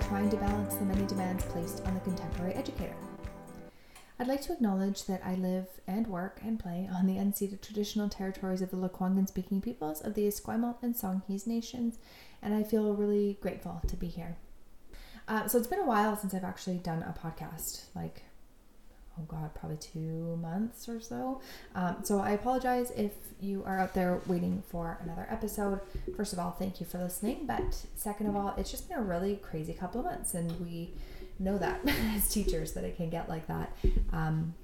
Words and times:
trying 0.00 0.30
to 0.30 0.36
balance 0.36 0.74
the 0.74 0.84
many 0.84 1.06
demands 1.06 1.44
placed 1.44 1.84
on 1.86 1.94
the 1.94 2.00
contemporary 2.00 2.54
educator. 2.54 2.96
I'd 4.18 4.28
like 4.28 4.42
to 4.42 4.52
acknowledge 4.52 5.06
that 5.06 5.22
I 5.24 5.34
live 5.34 5.66
and 5.86 6.06
work 6.06 6.40
and 6.44 6.58
play 6.58 6.88
on 6.92 7.06
the 7.06 7.16
unceded 7.16 7.60
traditional 7.60 8.08
territories 8.08 8.62
of 8.62 8.70
the 8.70 8.76
Lekwungen 8.76 9.26
speaking 9.26 9.60
peoples 9.60 10.00
of 10.00 10.14
the 10.14 10.26
Esquimalt 10.26 10.82
and 10.82 10.94
Songhees 10.94 11.46
nations, 11.46 11.98
and 12.40 12.54
I 12.54 12.62
feel 12.62 12.94
really 12.94 13.38
grateful 13.40 13.82
to 13.88 13.96
be 13.96 14.06
here. 14.06 14.36
Uh, 15.26 15.48
so 15.48 15.58
it's 15.58 15.66
been 15.66 15.80
a 15.80 15.86
while 15.86 16.16
since 16.16 16.32
I've 16.32 16.44
actually 16.44 16.78
done 16.78 17.02
a 17.02 17.18
podcast, 17.18 17.86
like 17.94 18.22
oh 19.18 19.22
god, 19.24 19.54
probably 19.54 19.76
two 19.76 20.38
months 20.40 20.88
or 20.88 21.00
so. 21.00 21.40
Um, 21.74 21.96
so 22.02 22.20
I 22.20 22.30
apologize 22.30 22.90
if 22.96 23.12
you 23.40 23.62
are 23.64 23.78
out 23.78 23.94
there 23.94 24.20
waiting 24.26 24.62
for 24.68 24.98
another 25.02 25.26
episode. 25.30 25.80
First 26.16 26.32
of 26.32 26.38
all, 26.38 26.52
thank 26.52 26.80
you 26.80 26.86
for 26.86 26.98
listening. 26.98 27.46
But 27.46 27.86
second 27.94 28.28
of 28.28 28.36
all, 28.36 28.54
it's 28.56 28.70
just 28.70 28.88
been 28.88 28.98
a 28.98 29.02
really 29.02 29.36
crazy 29.36 29.72
couple 29.72 30.00
of 30.00 30.06
months, 30.06 30.34
and 30.34 30.58
we 30.60 30.94
know 31.38 31.58
that 31.58 31.80
as 32.14 32.28
teachers 32.28 32.72
that 32.72 32.84
it 32.84 32.96
can 32.96 33.10
get 33.10 33.28
like 33.28 33.46
that. 33.46 33.74
Um, 34.12 34.54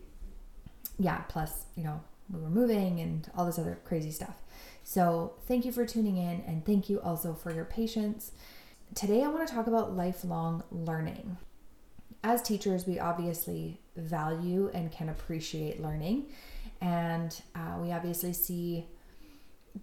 yeah, 0.98 1.18
plus, 1.28 1.64
you 1.76 1.84
know, 1.84 2.01
we 2.30 2.40
were 2.40 2.51
moving 2.51 3.01
and 3.01 3.28
all 3.37 3.46
this 3.46 3.59
other 3.59 3.78
crazy 3.84 4.10
stuff. 4.10 4.42
So 4.82 5.34
thank 5.46 5.64
you 5.64 5.73
for 5.73 5.87
tuning 5.87 6.16
in, 6.16 6.42
and 6.46 6.64
thank 6.64 6.88
you 6.88 7.01
also 7.01 7.34
for 7.34 7.52
your 7.52 7.64
patience. 7.64 8.32
Today, 8.95 9.23
I 9.23 9.28
want 9.28 9.46
to 9.46 9.54
talk 9.54 9.68
about 9.68 9.96
lifelong 9.96 10.64
learning 10.73 11.37
as 12.23 12.42
teachers, 12.42 12.87
we 12.87 12.98
obviously 12.98 13.80
value 14.00 14.70
and 14.74 14.90
can 14.90 15.09
appreciate 15.09 15.80
learning. 15.80 16.26
And 16.80 17.40
uh, 17.54 17.79
we 17.80 17.93
obviously 17.93 18.32
see 18.32 18.87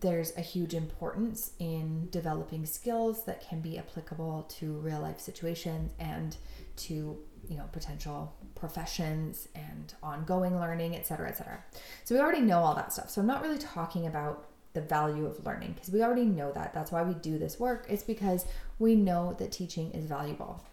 there's 0.01 0.35
a 0.35 0.41
huge 0.41 0.73
importance 0.73 1.51
in 1.59 2.09
developing 2.11 2.65
skills 2.65 3.23
that 3.25 3.47
can 3.47 3.61
be 3.61 3.77
applicable 3.77 4.43
to 4.49 4.73
real 4.79 4.99
life 4.99 5.19
situations 5.19 5.91
and 5.99 6.35
to 6.75 7.17
you 7.47 7.55
know 7.55 7.63
potential 7.71 8.35
professions 8.55 9.47
and 9.55 9.93
ongoing 10.03 10.59
learning 10.59 10.95
et 10.95 11.07
cetera 11.07 11.29
et 11.29 11.37
cetera. 11.37 11.63
So 12.03 12.15
we 12.15 12.21
already 12.21 12.41
know 12.41 12.59
all 12.59 12.75
that 12.75 12.91
stuff. 12.91 13.09
So 13.09 13.21
i'm 13.21 13.27
not 13.27 13.41
really 13.41 13.59
talking 13.59 14.07
about 14.07 14.47
the 14.77 14.81
value 14.81 15.25
of 15.25 15.43
learning 15.43 15.71
because 15.73 15.89
we 15.89 16.03
already 16.03 16.25
know 16.25 16.51
that. 16.51 16.71
That's 16.71 16.91
why 16.91 17.01
we 17.01 17.15
do 17.15 17.39
this 17.39 17.59
work. 17.59 17.87
It's 17.89 18.03
because 18.03 18.45
we 18.77 18.95
know 18.95 19.35
that 19.39 19.51
teaching 19.51 19.91
is 19.91 20.05
valuable. 20.05 20.63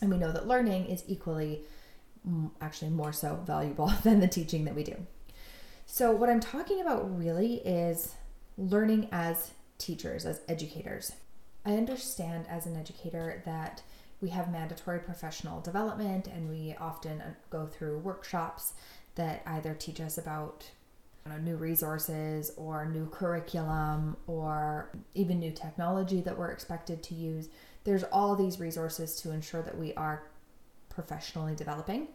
And 0.00 0.10
we 0.10 0.16
know 0.16 0.30
that 0.30 0.46
learning 0.46 0.86
is 0.86 1.02
equally, 1.08 1.62
actually 2.60 2.90
more 2.90 3.12
so 3.12 3.40
valuable 3.44 3.86
than 4.02 4.20
the 4.20 4.28
teaching 4.28 4.64
that 4.64 4.74
we 4.74 4.84
do. 4.84 4.96
So, 5.86 6.12
what 6.12 6.28
I'm 6.28 6.40
talking 6.40 6.80
about 6.80 7.16
really 7.16 7.56
is 7.56 8.14
learning 8.58 9.08
as 9.12 9.52
teachers, 9.78 10.26
as 10.26 10.40
educators. 10.48 11.12
I 11.64 11.74
understand 11.74 12.46
as 12.48 12.66
an 12.66 12.76
educator 12.76 13.42
that 13.44 13.82
we 14.20 14.30
have 14.30 14.50
mandatory 14.50 15.00
professional 15.00 15.60
development 15.60 16.26
and 16.26 16.48
we 16.48 16.74
often 16.80 17.20
uh, 17.20 17.34
go 17.50 17.66
through 17.66 17.98
workshops 17.98 18.72
that 19.14 19.42
either 19.46 19.74
teach 19.74 20.00
us 20.00 20.16
about 20.18 20.70
know, 21.28 21.38
new 21.38 21.56
resources 21.56 22.52
or 22.56 22.86
new 22.86 23.06
curriculum 23.08 24.16
or 24.26 24.90
even 25.14 25.38
new 25.38 25.50
technology 25.50 26.20
that 26.20 26.38
we're 26.38 26.50
expected 26.50 27.02
to 27.02 27.14
use 27.14 27.48
there's 27.84 28.04
all 28.04 28.34
these 28.34 28.58
resources 28.58 29.20
to 29.20 29.30
ensure 29.30 29.62
that 29.62 29.78
we 29.78 29.94
are 29.94 30.24
professionally 30.96 31.54
developing. 31.54 32.08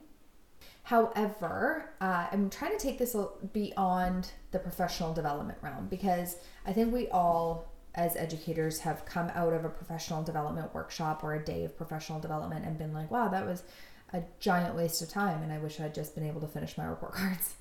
However, 0.83 1.93
uh, 2.01 2.27
I'm 2.31 2.49
trying 2.49 2.77
to 2.77 2.83
take 2.83 2.97
this 2.97 3.15
beyond 3.53 4.31
the 4.51 4.59
professional 4.59 5.13
development 5.13 5.59
realm 5.61 5.87
because 5.87 6.37
I 6.65 6.73
think 6.73 6.91
we 6.91 7.07
all, 7.09 7.71
as 7.95 8.15
educators, 8.15 8.79
have 8.79 9.05
come 9.05 9.31
out 9.35 9.53
of 9.53 9.63
a 9.63 9.69
professional 9.69 10.23
development 10.23 10.73
workshop 10.73 11.23
or 11.23 11.35
a 11.35 11.45
day 11.45 11.63
of 11.63 11.77
professional 11.77 12.19
development 12.19 12.65
and 12.65 12.77
been 12.77 12.93
like, 12.93 13.11
wow, 13.11 13.29
that 13.29 13.45
was 13.45 13.63
a 14.11 14.23
giant 14.39 14.75
waste 14.75 15.01
of 15.03 15.09
time. 15.09 15.43
And 15.43 15.53
I 15.53 15.59
wish 15.59 15.79
I'd 15.79 15.93
just 15.93 16.15
been 16.15 16.27
able 16.27 16.41
to 16.41 16.47
finish 16.47 16.77
my 16.77 16.85
report 16.85 17.13
cards. 17.13 17.55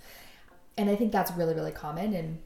And 0.79 0.89
I 0.89 0.97
think 0.97 1.13
that's 1.13 1.31
really, 1.33 1.55
really 1.55 1.73
common. 1.73 2.15
And 2.15 2.39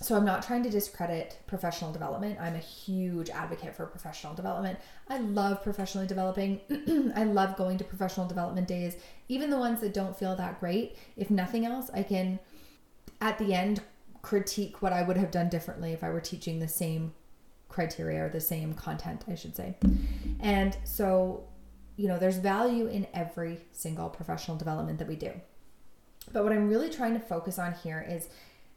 so 0.00 0.16
I'm 0.16 0.24
not 0.24 0.42
trying 0.42 0.62
to 0.64 0.70
discredit 0.70 1.38
professional 1.46 1.92
development. 1.92 2.38
I'm 2.40 2.56
a 2.56 2.58
huge 2.58 3.30
advocate 3.30 3.74
for 3.76 3.86
professional 3.86 4.34
development. 4.34 4.78
I 5.08 5.18
love 5.18 5.62
professionally 5.62 6.06
developing. 6.06 6.60
I 7.16 7.24
love 7.24 7.56
going 7.56 7.78
to 7.78 7.84
professional 7.84 8.26
development 8.26 8.68
days, 8.68 8.96
even 9.28 9.50
the 9.50 9.58
ones 9.58 9.80
that 9.80 9.94
don't 9.94 10.16
feel 10.16 10.36
that 10.36 10.60
great. 10.60 10.96
If 11.16 11.30
nothing 11.30 11.64
else, 11.64 11.90
I 11.94 12.02
can 12.02 12.38
at 13.20 13.38
the 13.38 13.54
end 13.54 13.82
critique 14.20 14.82
what 14.82 14.92
I 14.92 15.02
would 15.02 15.16
have 15.16 15.30
done 15.30 15.48
differently 15.48 15.92
if 15.92 16.02
I 16.02 16.10
were 16.10 16.20
teaching 16.20 16.58
the 16.58 16.68
same 16.68 17.14
criteria 17.68 18.24
or 18.24 18.28
the 18.28 18.40
same 18.40 18.74
content, 18.74 19.24
I 19.28 19.34
should 19.34 19.54
say. 19.54 19.76
And 20.40 20.76
so, 20.84 21.44
you 21.96 22.08
know, 22.08 22.18
there's 22.18 22.38
value 22.38 22.86
in 22.86 23.06
every 23.14 23.60
single 23.72 24.08
professional 24.08 24.56
development 24.56 24.98
that 24.98 25.08
we 25.08 25.16
do. 25.16 25.32
But 26.32 26.42
what 26.42 26.52
I'm 26.52 26.68
really 26.68 26.90
trying 26.90 27.14
to 27.14 27.20
focus 27.20 27.58
on 27.58 27.74
here 27.74 28.04
is 28.08 28.28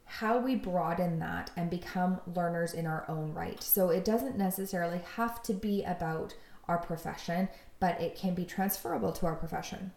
how 0.07 0.39
we 0.39 0.55
broaden 0.55 1.19
that 1.19 1.51
and 1.57 1.69
become 1.69 2.19
learners 2.33 2.73
in 2.73 2.87
our 2.87 3.05
own 3.09 3.33
right. 3.33 3.61
So 3.61 3.89
it 3.89 4.05
doesn't 4.05 4.37
necessarily 4.37 5.01
have 5.15 5.43
to 5.43 5.53
be 5.53 5.83
about 5.83 6.33
our 6.67 6.77
profession, 6.77 7.49
but 7.79 7.99
it 8.01 8.15
can 8.15 8.33
be 8.33 8.45
transferable 8.45 9.11
to 9.11 9.25
our 9.25 9.35
profession. 9.35 9.91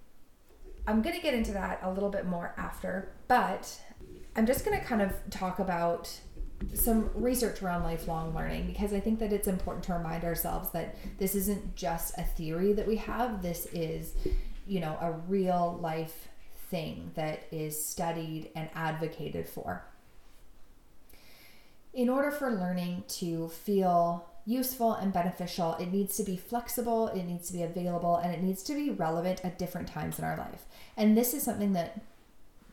I'm 0.87 1.01
going 1.01 1.15
to 1.15 1.23
get 1.23 1.35
into 1.35 1.53
that 1.53 1.81
a 1.83 1.93
little 1.93 2.11
bit 2.11 2.27
more 2.27 2.55
after, 2.57 3.13
but 3.29 3.81
I'm 4.35 4.47
just 4.47 4.65
going 4.65 4.79
to 4.79 4.85
kind 4.85 5.01
of 5.01 5.13
talk 5.31 5.61
about 5.61 6.21
some 6.75 7.11
research 7.15 7.63
around 7.63 7.85
lifelong 7.85 8.35
learning 8.35 8.67
because 8.67 8.93
I 8.93 9.01
think 9.01 9.21
that 9.21 9.33
it's 9.33 9.49
important 9.49 9.85
to 9.85 9.95
remind 9.95 10.25
ourselves 10.25 10.71
that 10.71 10.97
this 11.19 11.35
isn't 11.35 11.77
just 11.77 12.19
a 12.19 12.25
theory 12.25 12.73
that 12.73 12.87
we 12.87 12.97
have. 12.97 13.43
This 13.43 13.67
is, 13.67 14.15
you 14.67 14.81
know, 14.81 14.99
a 15.01 15.13
real 15.13 15.79
life 15.81 16.29
thing 16.69 17.13
that 17.15 17.45
is 17.51 17.83
studied 17.83 18.51
and 18.55 18.69
advocated 18.75 19.49
for 19.49 19.85
in 21.93 22.09
order 22.09 22.31
for 22.31 22.51
learning 22.51 23.05
to 23.09 23.49
feel 23.49 24.27
useful 24.47 24.95
and 24.95 25.13
beneficial, 25.13 25.75
it 25.75 25.93
needs 25.93 26.17
to 26.17 26.23
be 26.23 26.37
flexible, 26.37 27.09
it 27.09 27.25
needs 27.25 27.49
to 27.49 27.53
be 27.53 27.63
available, 27.63 28.17
and 28.17 28.33
it 28.33 28.43
needs 28.43 28.63
to 28.65 28.75
be 28.75 28.91
relevant 28.91 29.45
at 29.45 29.59
different 29.59 29.89
times 29.89 30.19
in 30.19 30.25
our 30.25 30.37
life. 30.37 30.65
And 30.97 31.17
this 31.17 31.35
is 31.35 31.43
something 31.43 31.73
that 31.75 32.01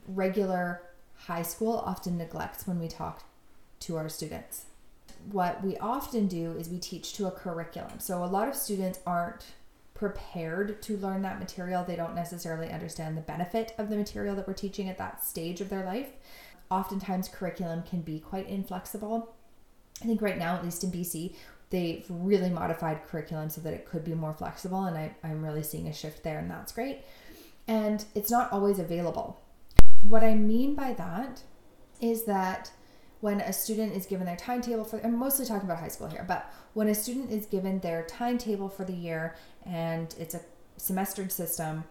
regular 0.07 0.81
high 1.25 1.41
school 1.41 1.83
often 1.85 2.17
neglects 2.17 2.67
when 2.67 2.79
we 2.79 2.88
talk 2.88 3.23
to 3.81 3.97
our 3.97 4.09
students. 4.09 4.66
What 5.31 5.63
we 5.63 5.77
often 5.77 6.27
do 6.27 6.51
is 6.51 6.69
we 6.69 6.77
teach 6.77 7.13
to 7.13 7.27
a 7.27 7.31
curriculum. 7.31 8.00
So 8.00 8.23
a 8.23 8.25
lot 8.25 8.47
of 8.47 8.56
students 8.56 9.00
aren't 9.06 9.45
prepared 9.94 10.81
to 10.83 10.97
learn 10.97 11.23
that 11.23 11.39
material. 11.39 11.83
They 11.83 11.95
don't 11.95 12.16
necessarily 12.16 12.69
understand 12.69 13.17
the 13.17 13.22
benefit 13.22 13.73
of 13.77 13.89
the 13.89 13.97
material 13.97 14.35
that 14.35 14.47
we're 14.47 14.53
teaching 14.53 14.89
at 14.89 15.00
that 15.00 15.23
stage 15.23 15.59
of 15.59 15.69
their 15.69 15.83
life 15.83 16.09
oftentimes 16.69 17.29
curriculum 17.29 17.83
can 17.83 18.01
be 18.01 18.19
quite 18.19 18.47
inflexible. 18.47 19.35
I 20.01 20.05
think 20.05 20.22
right 20.22 20.38
now, 20.38 20.55
at 20.55 20.63
least 20.63 20.83
in 20.83 20.91
BC, 20.91 21.35
they've 21.69 22.05
really 22.09 22.50
modified 22.50 23.05
curriculum 23.07 23.50
so 23.50 23.61
that 23.61 23.73
it 23.73 23.85
could 23.85 24.03
be 24.03 24.13
more 24.13 24.33
flexible, 24.33 24.85
and 24.85 24.97
I, 24.97 25.16
I'm 25.23 25.44
really 25.44 25.63
seeing 25.63 25.88
a 25.88 25.94
shift 25.94 26.23
there, 26.23 26.39
and 26.39 26.50
that's 26.50 26.72
great. 26.72 27.00
And 27.67 28.06
it's 28.16 28.31
not 28.31 28.51
always 28.51 28.79
available. 28.79 29.39
What 30.07 30.23
I 30.23 30.35
mean 30.35 30.75
by 30.75 30.94
that 30.94 31.41
is 32.00 32.25
that 32.25 32.72
when 33.19 33.41
a 33.41 33.51
student 33.51 33.94
is 33.94 34.06
given 34.06 34.25
their 34.25 34.35
timetable 34.35 34.83
for, 34.83 35.03
I'm 35.03 35.17
mostly 35.17 35.45
talking 35.45 35.67
about 35.67 35.79
high 35.79 35.88
school 35.88 36.07
here, 36.07 36.23
but 36.27 36.51
when 36.73 36.88
a 36.88 36.95
student 36.95 37.31
is 37.31 37.45
given 37.45 37.79
their 37.79 38.03
timetable 38.03 38.69
for 38.69 38.85
the 38.85 38.94
year 38.94 39.35
and 39.66 40.13
it's 40.19 40.35
a 40.35 40.41
semestered 40.77 41.31
system, 41.31 41.83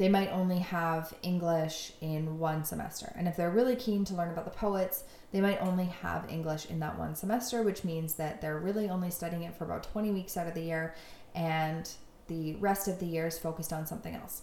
they 0.00 0.08
might 0.08 0.32
only 0.32 0.60
have 0.60 1.12
English 1.22 1.92
in 2.00 2.38
one 2.38 2.64
semester. 2.64 3.12
And 3.16 3.28
if 3.28 3.36
they're 3.36 3.50
really 3.50 3.76
keen 3.76 4.02
to 4.06 4.14
learn 4.14 4.30
about 4.30 4.46
the 4.46 4.50
poets, 4.50 5.04
they 5.30 5.42
might 5.42 5.60
only 5.60 5.84
have 5.84 6.30
English 6.30 6.70
in 6.70 6.80
that 6.80 6.98
one 6.98 7.14
semester, 7.14 7.62
which 7.62 7.84
means 7.84 8.14
that 8.14 8.40
they're 8.40 8.58
really 8.58 8.88
only 8.88 9.10
studying 9.10 9.42
it 9.42 9.54
for 9.54 9.64
about 9.64 9.82
20 9.82 10.10
weeks 10.10 10.38
out 10.38 10.46
of 10.46 10.54
the 10.54 10.62
year, 10.62 10.94
and 11.34 11.90
the 12.28 12.54
rest 12.54 12.88
of 12.88 12.98
the 12.98 13.04
year 13.04 13.26
is 13.26 13.38
focused 13.38 13.74
on 13.74 13.86
something 13.86 14.14
else. 14.14 14.40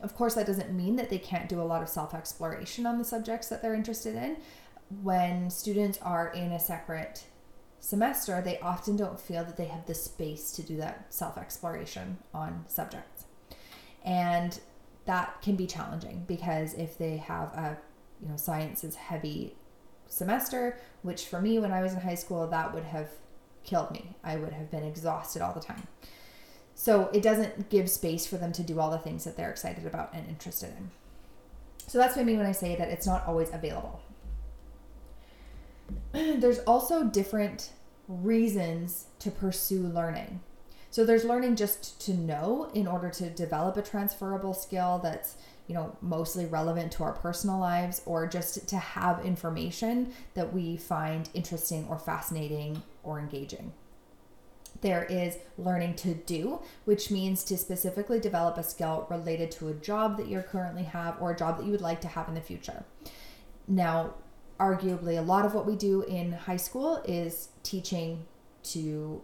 Of 0.00 0.14
course, 0.14 0.34
that 0.34 0.46
doesn't 0.46 0.72
mean 0.72 0.94
that 0.94 1.10
they 1.10 1.18
can't 1.18 1.48
do 1.48 1.60
a 1.60 1.64
lot 1.64 1.82
of 1.82 1.88
self 1.88 2.14
exploration 2.14 2.86
on 2.86 2.98
the 2.98 3.04
subjects 3.04 3.48
that 3.48 3.62
they're 3.62 3.74
interested 3.74 4.14
in. 4.14 4.36
When 5.02 5.50
students 5.50 5.98
are 6.02 6.28
in 6.28 6.52
a 6.52 6.60
separate 6.60 7.24
semester, 7.80 8.40
they 8.40 8.60
often 8.60 8.96
don't 8.96 9.18
feel 9.18 9.44
that 9.44 9.56
they 9.56 9.64
have 9.64 9.86
the 9.86 9.94
space 9.94 10.52
to 10.52 10.62
do 10.62 10.76
that 10.76 11.12
self 11.12 11.36
exploration 11.36 12.18
on 12.32 12.64
subjects 12.68 13.11
and 14.04 14.60
that 15.04 15.40
can 15.42 15.56
be 15.56 15.66
challenging 15.66 16.24
because 16.26 16.74
if 16.74 16.98
they 16.98 17.16
have 17.16 17.48
a 17.54 17.76
you 18.20 18.28
know 18.28 18.36
sciences 18.36 18.94
heavy 18.94 19.54
semester 20.08 20.78
which 21.02 21.26
for 21.26 21.40
me 21.40 21.58
when 21.58 21.72
i 21.72 21.82
was 21.82 21.92
in 21.92 22.00
high 22.00 22.14
school 22.14 22.46
that 22.46 22.72
would 22.72 22.84
have 22.84 23.08
killed 23.64 23.90
me. 23.90 24.14
I 24.22 24.36
would 24.36 24.52
have 24.52 24.70
been 24.70 24.84
exhausted 24.84 25.42
all 25.42 25.52
the 25.52 25.60
time. 25.60 25.86
So 26.74 27.10
it 27.12 27.22
doesn't 27.22 27.68
give 27.70 27.88
space 27.90 28.26
for 28.26 28.36
them 28.36 28.52
to 28.52 28.62
do 28.62 28.80
all 28.80 28.90
the 28.90 28.98
things 28.98 29.24
that 29.24 29.36
they're 29.36 29.50
excited 29.50 29.86
about 29.86 30.12
and 30.14 30.28
interested 30.28 30.70
in. 30.76 30.90
So 31.86 31.98
that's 31.98 32.16
what 32.16 32.22
i 32.22 32.24
mean 32.24 32.38
when 32.38 32.46
i 32.46 32.52
say 32.52 32.76
that 32.76 32.88
it's 32.88 33.06
not 33.06 33.26
always 33.26 33.52
available. 33.52 34.00
There's 36.12 36.60
also 36.60 37.04
different 37.04 37.70
reasons 38.08 39.06
to 39.20 39.30
pursue 39.30 39.82
learning 39.82 40.40
So 40.92 41.06
there's 41.06 41.24
learning 41.24 41.56
just 41.56 41.98
to 42.02 42.12
know 42.12 42.70
in 42.74 42.86
order 42.86 43.08
to 43.08 43.30
develop 43.30 43.78
a 43.78 43.82
transferable 43.82 44.52
skill 44.52 45.00
that's 45.02 45.36
you 45.66 45.74
know 45.74 45.96
mostly 46.02 46.44
relevant 46.44 46.92
to 46.92 47.02
our 47.02 47.14
personal 47.14 47.58
lives 47.58 48.02
or 48.04 48.26
just 48.26 48.68
to 48.68 48.76
have 48.76 49.24
information 49.24 50.12
that 50.34 50.52
we 50.52 50.76
find 50.76 51.30
interesting 51.32 51.86
or 51.88 51.98
fascinating 51.98 52.82
or 53.02 53.18
engaging. 53.18 53.72
There 54.82 55.04
is 55.04 55.38
learning 55.56 55.94
to 55.96 56.12
do, 56.12 56.60
which 56.84 57.10
means 57.10 57.42
to 57.44 57.56
specifically 57.56 58.20
develop 58.20 58.58
a 58.58 58.62
skill 58.62 59.06
related 59.08 59.50
to 59.52 59.68
a 59.68 59.74
job 59.74 60.18
that 60.18 60.26
you 60.26 60.42
currently 60.42 60.82
have 60.82 61.16
or 61.22 61.30
a 61.30 61.36
job 61.36 61.56
that 61.56 61.64
you 61.64 61.72
would 61.72 61.80
like 61.80 62.02
to 62.02 62.08
have 62.08 62.28
in 62.28 62.34
the 62.34 62.40
future. 62.42 62.84
Now, 63.66 64.12
arguably, 64.60 65.18
a 65.18 65.22
lot 65.22 65.46
of 65.46 65.54
what 65.54 65.64
we 65.64 65.74
do 65.74 66.02
in 66.02 66.32
high 66.32 66.58
school 66.58 67.02
is 67.06 67.48
teaching 67.62 68.26
to 68.64 69.22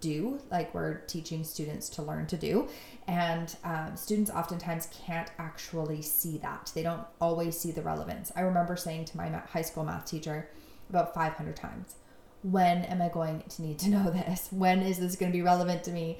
do, 0.00 0.40
like 0.50 0.74
we're 0.74 0.98
teaching 1.02 1.44
students 1.44 1.88
to 1.90 2.02
learn 2.02 2.26
to 2.26 2.36
do. 2.36 2.68
And 3.06 3.54
um, 3.64 3.96
students 3.96 4.30
oftentimes 4.30 4.88
can't 5.06 5.30
actually 5.38 6.02
see 6.02 6.38
that. 6.38 6.70
They 6.74 6.82
don't 6.82 7.06
always 7.20 7.58
see 7.58 7.70
the 7.70 7.82
relevance. 7.82 8.30
I 8.36 8.40
remember 8.40 8.76
saying 8.76 9.06
to 9.06 9.16
my 9.16 9.28
high 9.28 9.62
school 9.62 9.84
math 9.84 10.06
teacher 10.06 10.50
about 10.90 11.14
500 11.14 11.56
times, 11.56 11.94
When 12.42 12.84
am 12.84 13.00
I 13.00 13.08
going 13.08 13.44
to 13.48 13.62
need 13.62 13.78
to 13.80 13.90
know 13.90 14.10
this? 14.10 14.48
When 14.50 14.82
is 14.82 14.98
this 14.98 15.16
going 15.16 15.32
to 15.32 15.36
be 15.36 15.42
relevant 15.42 15.84
to 15.84 15.92
me? 15.92 16.18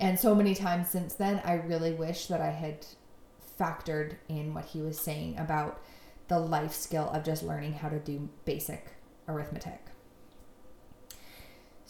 And 0.00 0.18
so 0.18 0.34
many 0.34 0.54
times 0.54 0.88
since 0.88 1.14
then, 1.14 1.42
I 1.44 1.54
really 1.54 1.92
wish 1.92 2.26
that 2.26 2.40
I 2.40 2.50
had 2.50 2.86
factored 3.58 4.14
in 4.28 4.54
what 4.54 4.64
he 4.64 4.80
was 4.80 4.98
saying 4.98 5.38
about 5.38 5.82
the 6.28 6.38
life 6.38 6.72
skill 6.72 7.10
of 7.10 7.24
just 7.24 7.42
learning 7.42 7.74
how 7.74 7.88
to 7.88 7.98
do 7.98 8.28
basic 8.44 8.86
arithmetic. 9.28 9.80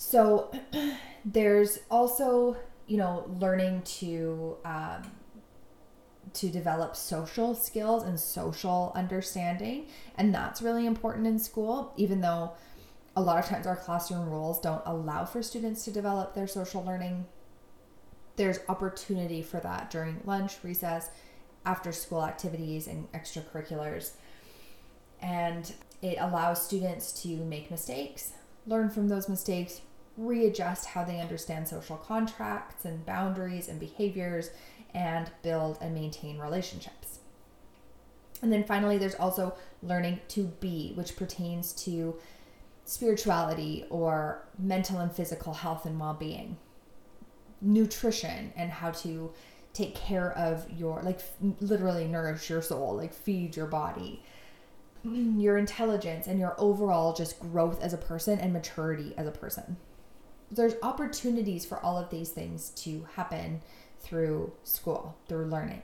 So 0.01 0.51
there's 1.27 1.81
also, 1.91 2.57
you 2.87 2.97
know, 2.97 3.31
learning 3.39 3.83
to 3.99 4.57
um, 4.65 5.03
to 6.33 6.49
develop 6.49 6.97
social 6.97 7.55
skills 7.55 8.03
and 8.03 8.19
social 8.19 8.93
understanding, 8.97 9.89
and 10.17 10.35
that's 10.35 10.63
really 10.63 10.87
important 10.87 11.27
in 11.27 11.39
school. 11.39 11.93
Even 11.99 12.23
though 12.23 12.53
a 13.15 13.21
lot 13.21 13.39
of 13.39 13.45
times 13.45 13.67
our 13.67 13.77
classroom 13.77 14.31
rules 14.31 14.59
don't 14.59 14.83
allow 14.87 15.27
for 15.27 15.43
students 15.43 15.85
to 15.85 15.91
develop 15.91 16.35
their 16.35 16.47
social 16.47 16.83
learning, 16.83 17.27
there's 18.37 18.59
opportunity 18.71 19.43
for 19.43 19.61
that 19.61 19.91
during 19.91 20.23
lunch, 20.25 20.55
recess, 20.63 21.11
after 21.67 21.93
school 21.93 22.25
activities, 22.25 22.89
and 22.89 23.13
extracurriculars. 23.13 24.13
And 25.21 25.71
it 26.01 26.17
allows 26.19 26.65
students 26.65 27.13
to 27.23 27.29
make 27.29 27.71
mistakes, 27.71 28.33
learn 28.67 28.89
from 28.89 29.09
those 29.09 29.29
mistakes, 29.29 29.83
readjust 30.21 30.87
how 30.87 31.03
they 31.03 31.19
understand 31.19 31.67
social 31.67 31.97
contracts 31.97 32.85
and 32.85 33.07
boundaries 33.07 33.69
and 33.69 33.81
behaviors 33.81 34.51
and 34.93 35.31
build 35.43 35.79
and 35.81 35.95
maintain 35.95 36.39
relationships. 36.39 37.21
And 38.43 38.53
then 38.53 38.65
finally, 38.65 38.99
there's 38.99 39.15
also 39.15 39.55
learning 39.83 40.21
to 40.29 40.45
be, 40.61 40.93
which 40.95 41.17
pertains 41.17 41.73
to 41.85 42.17
spirituality 42.85 43.85
or 43.91 44.47
mental 44.59 44.99
and 44.99 45.13
physical 45.13 45.55
health 45.55 45.87
and 45.87 45.99
well 45.99 46.15
being, 46.15 46.57
nutrition, 47.61 48.53
and 48.57 48.71
how 48.71 48.91
to 48.91 49.33
take 49.73 49.95
care 49.95 50.33
of 50.37 50.67
your, 50.71 51.01
like, 51.03 51.21
literally 51.61 52.07
nourish 52.07 52.51
your 52.51 52.63
soul, 52.63 52.97
like, 52.97 53.15
feed 53.15 53.57
your 53.57 53.67
body, 53.67 54.23
your 55.05 55.57
intelligence, 55.57 56.27
and 56.27 56.41
your 56.41 56.55
overall 56.59 57.13
just 57.13 57.39
growth 57.39 57.83
as 57.83 57.93
a 57.93 57.99
person 57.99 58.39
and 58.39 58.53
maturity 58.53 59.15
as 59.17 59.27
a 59.27 59.33
person 59.33 59.77
there's 60.51 60.75
opportunities 60.83 61.65
for 61.65 61.79
all 61.79 61.97
of 61.97 62.11
these 62.11 62.31
things 62.31 62.71
to 62.71 63.07
happen 63.15 63.63
through 64.01 64.53
school, 64.65 65.17
through 65.29 65.47
learning. 65.47 65.83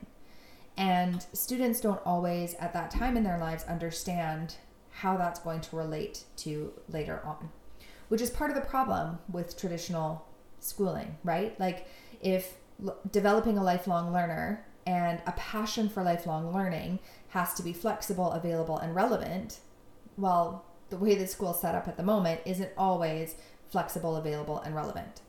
And 0.76 1.24
students 1.32 1.80
don't 1.80 2.00
always, 2.04 2.54
at 2.54 2.72
that 2.74 2.90
time 2.90 3.16
in 3.16 3.24
their 3.24 3.38
lives, 3.38 3.64
understand 3.64 4.56
how 4.90 5.16
that's 5.16 5.40
going 5.40 5.60
to 5.60 5.76
relate 5.76 6.24
to 6.38 6.72
later 6.88 7.20
on, 7.24 7.50
which 8.08 8.20
is 8.20 8.30
part 8.30 8.50
of 8.50 8.56
the 8.56 8.62
problem 8.62 9.18
with 9.30 9.58
traditional 9.58 10.26
schooling, 10.60 11.16
right? 11.22 11.58
Like, 11.60 11.86
if 12.20 12.54
l- 12.84 12.98
developing 13.10 13.58
a 13.58 13.62
lifelong 13.62 14.12
learner 14.12 14.66
and 14.86 15.20
a 15.26 15.32
passion 15.32 15.88
for 15.88 16.02
lifelong 16.02 16.52
learning 16.52 16.98
has 17.28 17.54
to 17.54 17.62
be 17.62 17.72
flexible, 17.72 18.32
available, 18.32 18.78
and 18.78 18.94
relevant, 18.94 19.60
well, 20.16 20.64
the 20.88 20.96
way 20.96 21.14
the 21.14 21.26
school's 21.26 21.60
set 21.60 21.74
up 21.74 21.88
at 21.88 21.96
the 21.96 22.02
moment 22.02 22.40
isn't 22.44 22.70
always 22.76 23.34
flexible, 23.70 24.16
available, 24.16 24.60
and 24.60 24.74
relevant. 24.74 25.20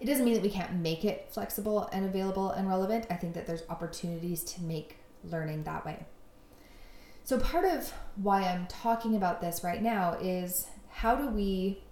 It 0.00 0.06
doesn't 0.06 0.24
mean 0.24 0.34
that 0.34 0.42
we 0.42 0.50
can't 0.50 0.74
make 0.74 1.04
it 1.04 1.28
flexible 1.30 1.88
and 1.92 2.04
available 2.04 2.50
and 2.50 2.68
relevant. 2.68 3.06
I 3.08 3.14
think 3.14 3.34
that 3.34 3.46
there's 3.46 3.62
opportunities 3.68 4.42
to 4.44 4.62
make 4.62 4.96
learning 5.22 5.62
that 5.64 5.84
way. 5.84 6.06
So, 7.24 7.38
part 7.38 7.64
of 7.64 7.92
why 8.16 8.42
I'm 8.42 8.66
talking 8.66 9.14
about 9.14 9.40
this 9.40 9.62
right 9.62 9.80
now 9.80 10.16
is 10.20 10.66
how 10.88 11.14
do 11.14 11.28
we 11.28 11.84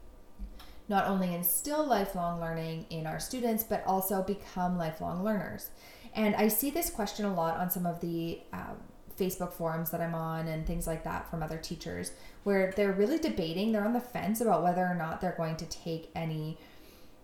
not 0.88 1.06
only 1.06 1.32
instill 1.32 1.86
lifelong 1.86 2.40
learning 2.40 2.86
in 2.90 3.06
our 3.06 3.20
students, 3.20 3.62
but 3.62 3.84
also 3.86 4.22
become 4.22 4.76
lifelong 4.76 5.22
learners? 5.22 5.70
And 6.14 6.34
I 6.34 6.48
see 6.48 6.70
this 6.70 6.90
question 6.90 7.24
a 7.26 7.32
lot 7.32 7.58
on 7.58 7.70
some 7.70 7.86
of 7.86 8.00
the 8.00 8.40
um, 8.52 8.78
Facebook 9.20 9.52
forums 9.52 9.90
that 9.90 10.00
I'm 10.00 10.14
on 10.14 10.48
and 10.48 10.66
things 10.66 10.86
like 10.86 11.04
that 11.04 11.30
from 11.30 11.42
other 11.42 11.58
teachers 11.58 12.12
where 12.44 12.72
they're 12.76 12.92
really 12.92 13.18
debating, 13.18 13.72
they're 13.72 13.84
on 13.84 13.92
the 13.92 14.00
fence 14.00 14.40
about 14.40 14.62
whether 14.62 14.86
or 14.86 14.94
not 14.94 15.20
they're 15.20 15.34
going 15.36 15.56
to 15.56 15.66
take 15.66 16.10
any 16.14 16.58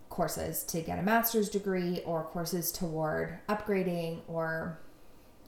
courses 0.09 0.63
to 0.65 0.81
get 0.81 0.99
a 0.99 1.03
master's 1.03 1.49
degree 1.49 2.03
or 2.05 2.25
courses 2.25 2.71
toward 2.71 3.39
upgrading 3.49 4.21
or 4.29 4.79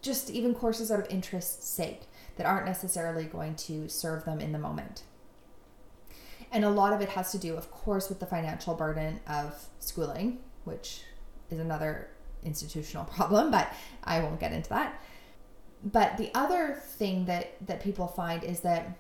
just 0.01 0.31
even 0.31 0.55
courses 0.55 0.91
out 0.91 1.01
of 1.01 1.07
interest's 1.11 1.67
sake 1.67 2.03
that 2.37 2.47
aren't 2.47 2.67
necessarily 2.67 3.25
going 3.25 3.55
to 3.55 3.89
serve 3.89 4.25
them 4.25 4.41
in 4.41 4.53
the 4.53 4.59
moment. 4.59 5.03
And 6.51 6.65
a 6.65 6.71
lot 6.71 6.93
of 6.93 7.01
it 7.01 7.11
has 7.11 7.31
to 7.33 7.39
do, 7.39 7.57
of 7.57 7.71
course, 7.71 8.09
with 8.09 8.21
the 8.21 8.27
financial 8.27 8.75
burden 8.75 9.21
of 9.29 9.67
schooling, 9.81 10.39
which 10.65 11.03
is 11.51 11.59
another 11.59 12.09
institutional 12.43 13.05
problem, 13.17 13.51
but 13.51 13.73
I 14.05 14.21
won't 14.21 14.41
get 14.41 14.53
into 14.53 14.71
that 14.71 15.01
but 15.85 16.17
the 16.17 16.31
other 16.35 16.81
thing 16.97 17.27
that 17.27 17.55
that 17.67 17.81
people 17.81 18.07
find 18.09 18.43
is 18.45 18.61
that 18.61 18.99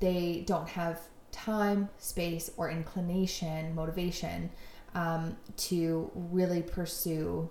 they 0.00 0.44
don't 0.46 0.68
have 0.68 1.00
time, 1.32 1.88
space, 1.98 2.50
or 2.56 2.70
inclination, 2.70 3.74
motivation 3.74 4.50
um, 4.94 5.36
to 5.56 6.10
really 6.14 6.62
pursue 6.62 7.48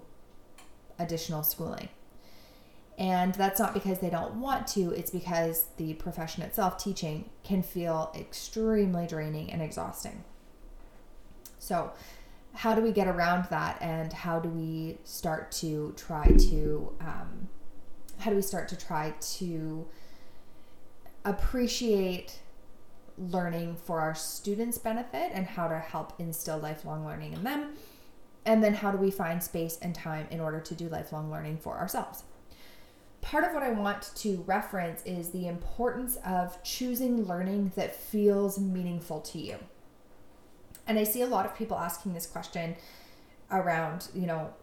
additional 0.97 1.43
schooling. 1.43 1.89
And 2.97 3.33
that's 3.35 3.59
not 3.59 3.73
because 3.73 3.99
they 3.99 4.09
don't 4.09 4.35
want 4.35 4.67
to, 4.67 4.91
it's 4.91 5.11
because 5.11 5.65
the 5.77 5.93
profession 5.95 6.43
itself, 6.43 6.77
teaching, 6.77 7.29
can 7.43 7.61
feel 7.61 8.11
extremely 8.15 9.05
draining 9.05 9.51
and 9.51 9.61
exhausting. 9.61 10.23
So, 11.59 11.91
how 12.53 12.73
do 12.73 12.81
we 12.81 12.93
get 12.93 13.07
around 13.07 13.47
that 13.49 13.77
and 13.81 14.13
how 14.13 14.39
do 14.39 14.47
we 14.47 14.97
start 15.03 15.51
to 15.51 15.93
try 15.97 16.25
to 16.25 16.93
um, 17.01 17.49
how 18.19 18.29
do 18.29 18.35
we 18.35 18.41
start 18.41 18.67
to 18.69 18.77
try 18.77 19.13
to 19.19 19.87
appreciate 21.23 22.39
learning 23.17 23.75
for 23.75 23.99
our 23.99 24.15
students' 24.15 24.77
benefit 24.77 25.31
and 25.33 25.45
how 25.45 25.67
to 25.67 25.79
help 25.79 26.13
instill 26.19 26.57
lifelong 26.57 27.05
learning 27.05 27.33
in 27.33 27.43
them? 27.43 27.73
And 28.45 28.63
then 28.63 28.75
how 28.75 28.91
do 28.91 28.97
we 28.97 29.09
find 29.09 29.41
space 29.41 29.77
and 29.81 29.95
time 29.95 30.27
in 30.29 30.39
order 30.39 30.59
to 30.59 30.75
do 30.75 30.87
lifelong 30.87 31.31
learning 31.31 31.57
for 31.57 31.77
ourselves? 31.77 32.23
Part 33.21 33.43
of 33.43 33.53
what 33.53 33.63
I 33.63 33.71
want 33.71 34.11
to 34.17 34.43
reference 34.45 35.01
is 35.03 35.29
the 35.29 35.47
importance 35.47 36.17
of 36.23 36.61
choosing 36.61 37.25
learning 37.25 37.71
that 37.75 37.95
feels 37.95 38.59
meaningful 38.59 39.19
to 39.21 39.39
you. 39.39 39.57
And 40.85 40.99
I 40.99 41.03
see 41.03 41.23
a 41.23 41.27
lot 41.27 41.47
of 41.47 41.57
people 41.57 41.77
asking 41.77 42.13
this 42.13 42.27
question 42.27 42.75
around, 43.49 44.09
you 44.13 44.27
know, 44.27 44.53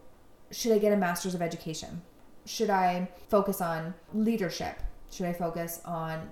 should 0.51 0.71
I 0.71 0.77
get 0.77 0.93
a 0.93 0.97
master's 0.97 1.35
of 1.35 1.41
education? 1.41 2.03
Should 2.45 2.69
I 2.69 3.09
focus 3.29 3.61
on 3.61 3.93
leadership? 4.13 4.79
Should 5.11 5.25
I 5.27 5.33
focus 5.33 5.81
on 5.85 6.29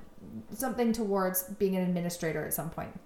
something 0.53 0.91
towards 0.91 1.44
being 1.44 1.75
an 1.75 1.84
administrator 1.84 2.46
at 2.46 2.53
some 2.53 2.70
point? 2.70 3.00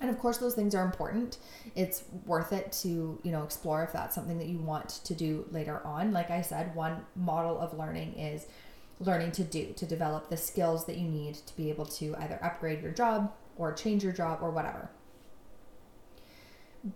And 0.00 0.10
of 0.10 0.18
course, 0.18 0.38
those 0.38 0.54
things 0.54 0.74
are 0.74 0.84
important. 0.84 1.38
It's 1.74 2.04
worth 2.24 2.52
it 2.52 2.70
to, 2.82 3.18
you 3.22 3.32
know, 3.32 3.42
explore 3.42 3.82
if 3.82 3.92
that's 3.92 4.14
something 4.14 4.38
that 4.38 4.46
you 4.46 4.58
want 4.58 4.88
to 5.04 5.14
do 5.14 5.46
later 5.50 5.84
on. 5.84 6.12
Like 6.12 6.30
I 6.30 6.42
said, 6.42 6.74
one 6.74 7.04
model 7.16 7.58
of 7.58 7.76
learning 7.76 8.14
is 8.14 8.46
learning 9.00 9.32
to 9.32 9.44
do, 9.44 9.72
to 9.72 9.86
develop 9.86 10.28
the 10.28 10.36
skills 10.36 10.86
that 10.86 10.98
you 10.98 11.08
need 11.08 11.34
to 11.34 11.56
be 11.56 11.68
able 11.68 11.86
to 11.86 12.14
either 12.18 12.38
upgrade 12.42 12.82
your 12.82 12.92
job 12.92 13.32
or 13.56 13.72
change 13.72 14.04
your 14.04 14.12
job 14.12 14.38
or 14.40 14.50
whatever. 14.50 14.90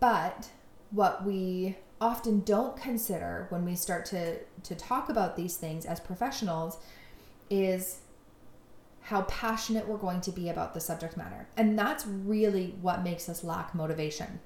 But 0.00 0.50
what 0.90 1.24
we 1.24 1.76
often 2.02 2.40
don't 2.40 2.76
consider 2.76 3.46
when 3.50 3.64
we 3.64 3.76
start 3.76 4.04
to 4.04 4.38
to 4.64 4.74
talk 4.74 5.08
about 5.08 5.36
these 5.36 5.56
things 5.56 5.86
as 5.86 6.00
professionals 6.00 6.78
is 7.48 8.00
how 9.02 9.22
passionate 9.22 9.86
we're 9.86 9.96
going 9.96 10.20
to 10.20 10.30
be 10.30 10.48
about 10.48 10.74
the 10.74 10.80
subject 10.80 11.16
matter. 11.16 11.46
And 11.56 11.78
that's 11.78 12.06
really 12.06 12.74
what 12.80 13.02
makes 13.02 13.28
us 13.28 13.44
lack 13.44 13.74
motivation. 13.74 14.40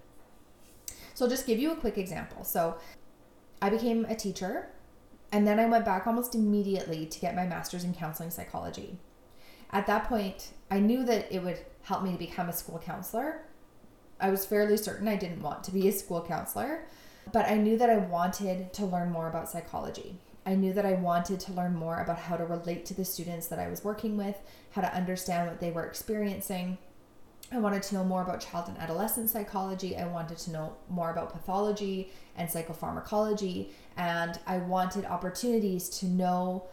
So 1.15 1.25
I'll 1.25 1.31
just 1.31 1.47
give 1.47 1.59
you 1.59 1.73
a 1.73 1.77
quick 1.77 1.99
example. 1.99 2.45
So 2.45 2.77
I 3.61 3.71
became 3.71 4.05
a 4.07 4.15
teacher 4.15 4.69
and 5.33 5.47
then 5.47 5.59
I 5.59 5.67
went 5.67 5.85
back 5.85 6.07
almost 6.07 6.35
immediately 6.35 7.07
to 7.07 7.21
get 7.21 7.35
my 7.35 7.47
master's 7.47 7.85
in 7.85 7.95
counseling 7.95 8.31
psychology. 8.31 8.99
At 9.71 9.87
that 9.87 10.05
point, 10.05 10.53
I 10.71 10.79
knew 10.79 11.05
that 11.05 11.31
it 11.31 11.43
would 11.43 11.59
help 11.83 12.03
me 12.03 12.13
to 12.13 12.19
become 12.19 12.49
a 12.49 12.53
school 12.53 12.79
counselor. 12.79 13.43
I 14.21 14.31
was 14.31 14.45
fairly 14.45 14.77
certain 14.77 15.09
I 15.09 15.17
didn't 15.17 15.43
want 15.43 15.65
to 15.65 15.71
be 15.71 15.89
a 15.89 15.93
school 15.93 16.23
counselor, 16.23 16.87
but 17.33 17.47
I 17.47 17.57
knew 17.57 17.77
that 17.79 17.91
I 17.91 17.99
wanted 17.99 18.73
to 18.75 18.87
learn 18.87 19.11
more 19.11 19.29
about 19.29 19.49
psychology. 19.49 20.19
I 20.45 20.55
knew 20.55 20.73
that 20.75 20.87
I 20.87 20.93
wanted 20.93 21.41
to 21.41 21.53
learn 21.53 21.75
more 21.75 22.01
about 22.01 22.19
how 22.19 22.37
to 22.37 22.47
relate 22.47 22.87
to 22.87 22.95
the 22.95 23.05
students 23.05 23.49
that 23.49 23.59
I 23.59 23.69
was 23.69 23.83
working 23.83 24.17
with, 24.17 24.37
how 24.71 24.83
to 24.83 24.95
understand 24.95 25.49
what 25.49 25.59
they 25.59 25.73
were 25.73 25.85
experiencing. 25.85 26.79
I 27.51 27.59
wanted 27.59 27.83
to 27.85 27.95
know 27.95 28.05
more 28.05 28.23
about 28.23 28.41
child 28.41 28.69
and 28.69 28.79
adolescent 28.79 29.29
psychology. 29.29 29.97
I 29.97 30.07
wanted 30.07 30.39
to 30.39 30.53
know 30.53 30.77
more 30.89 31.11
about 31.11 31.33
pathology 31.33 32.13
and 32.37 32.49
psychopharmacology. 32.49 33.71
And 33.97 34.39
I 34.47 34.59
wanted 34.59 35.05
opportunities 35.05 35.89
to 36.01 36.07
know 36.07 36.69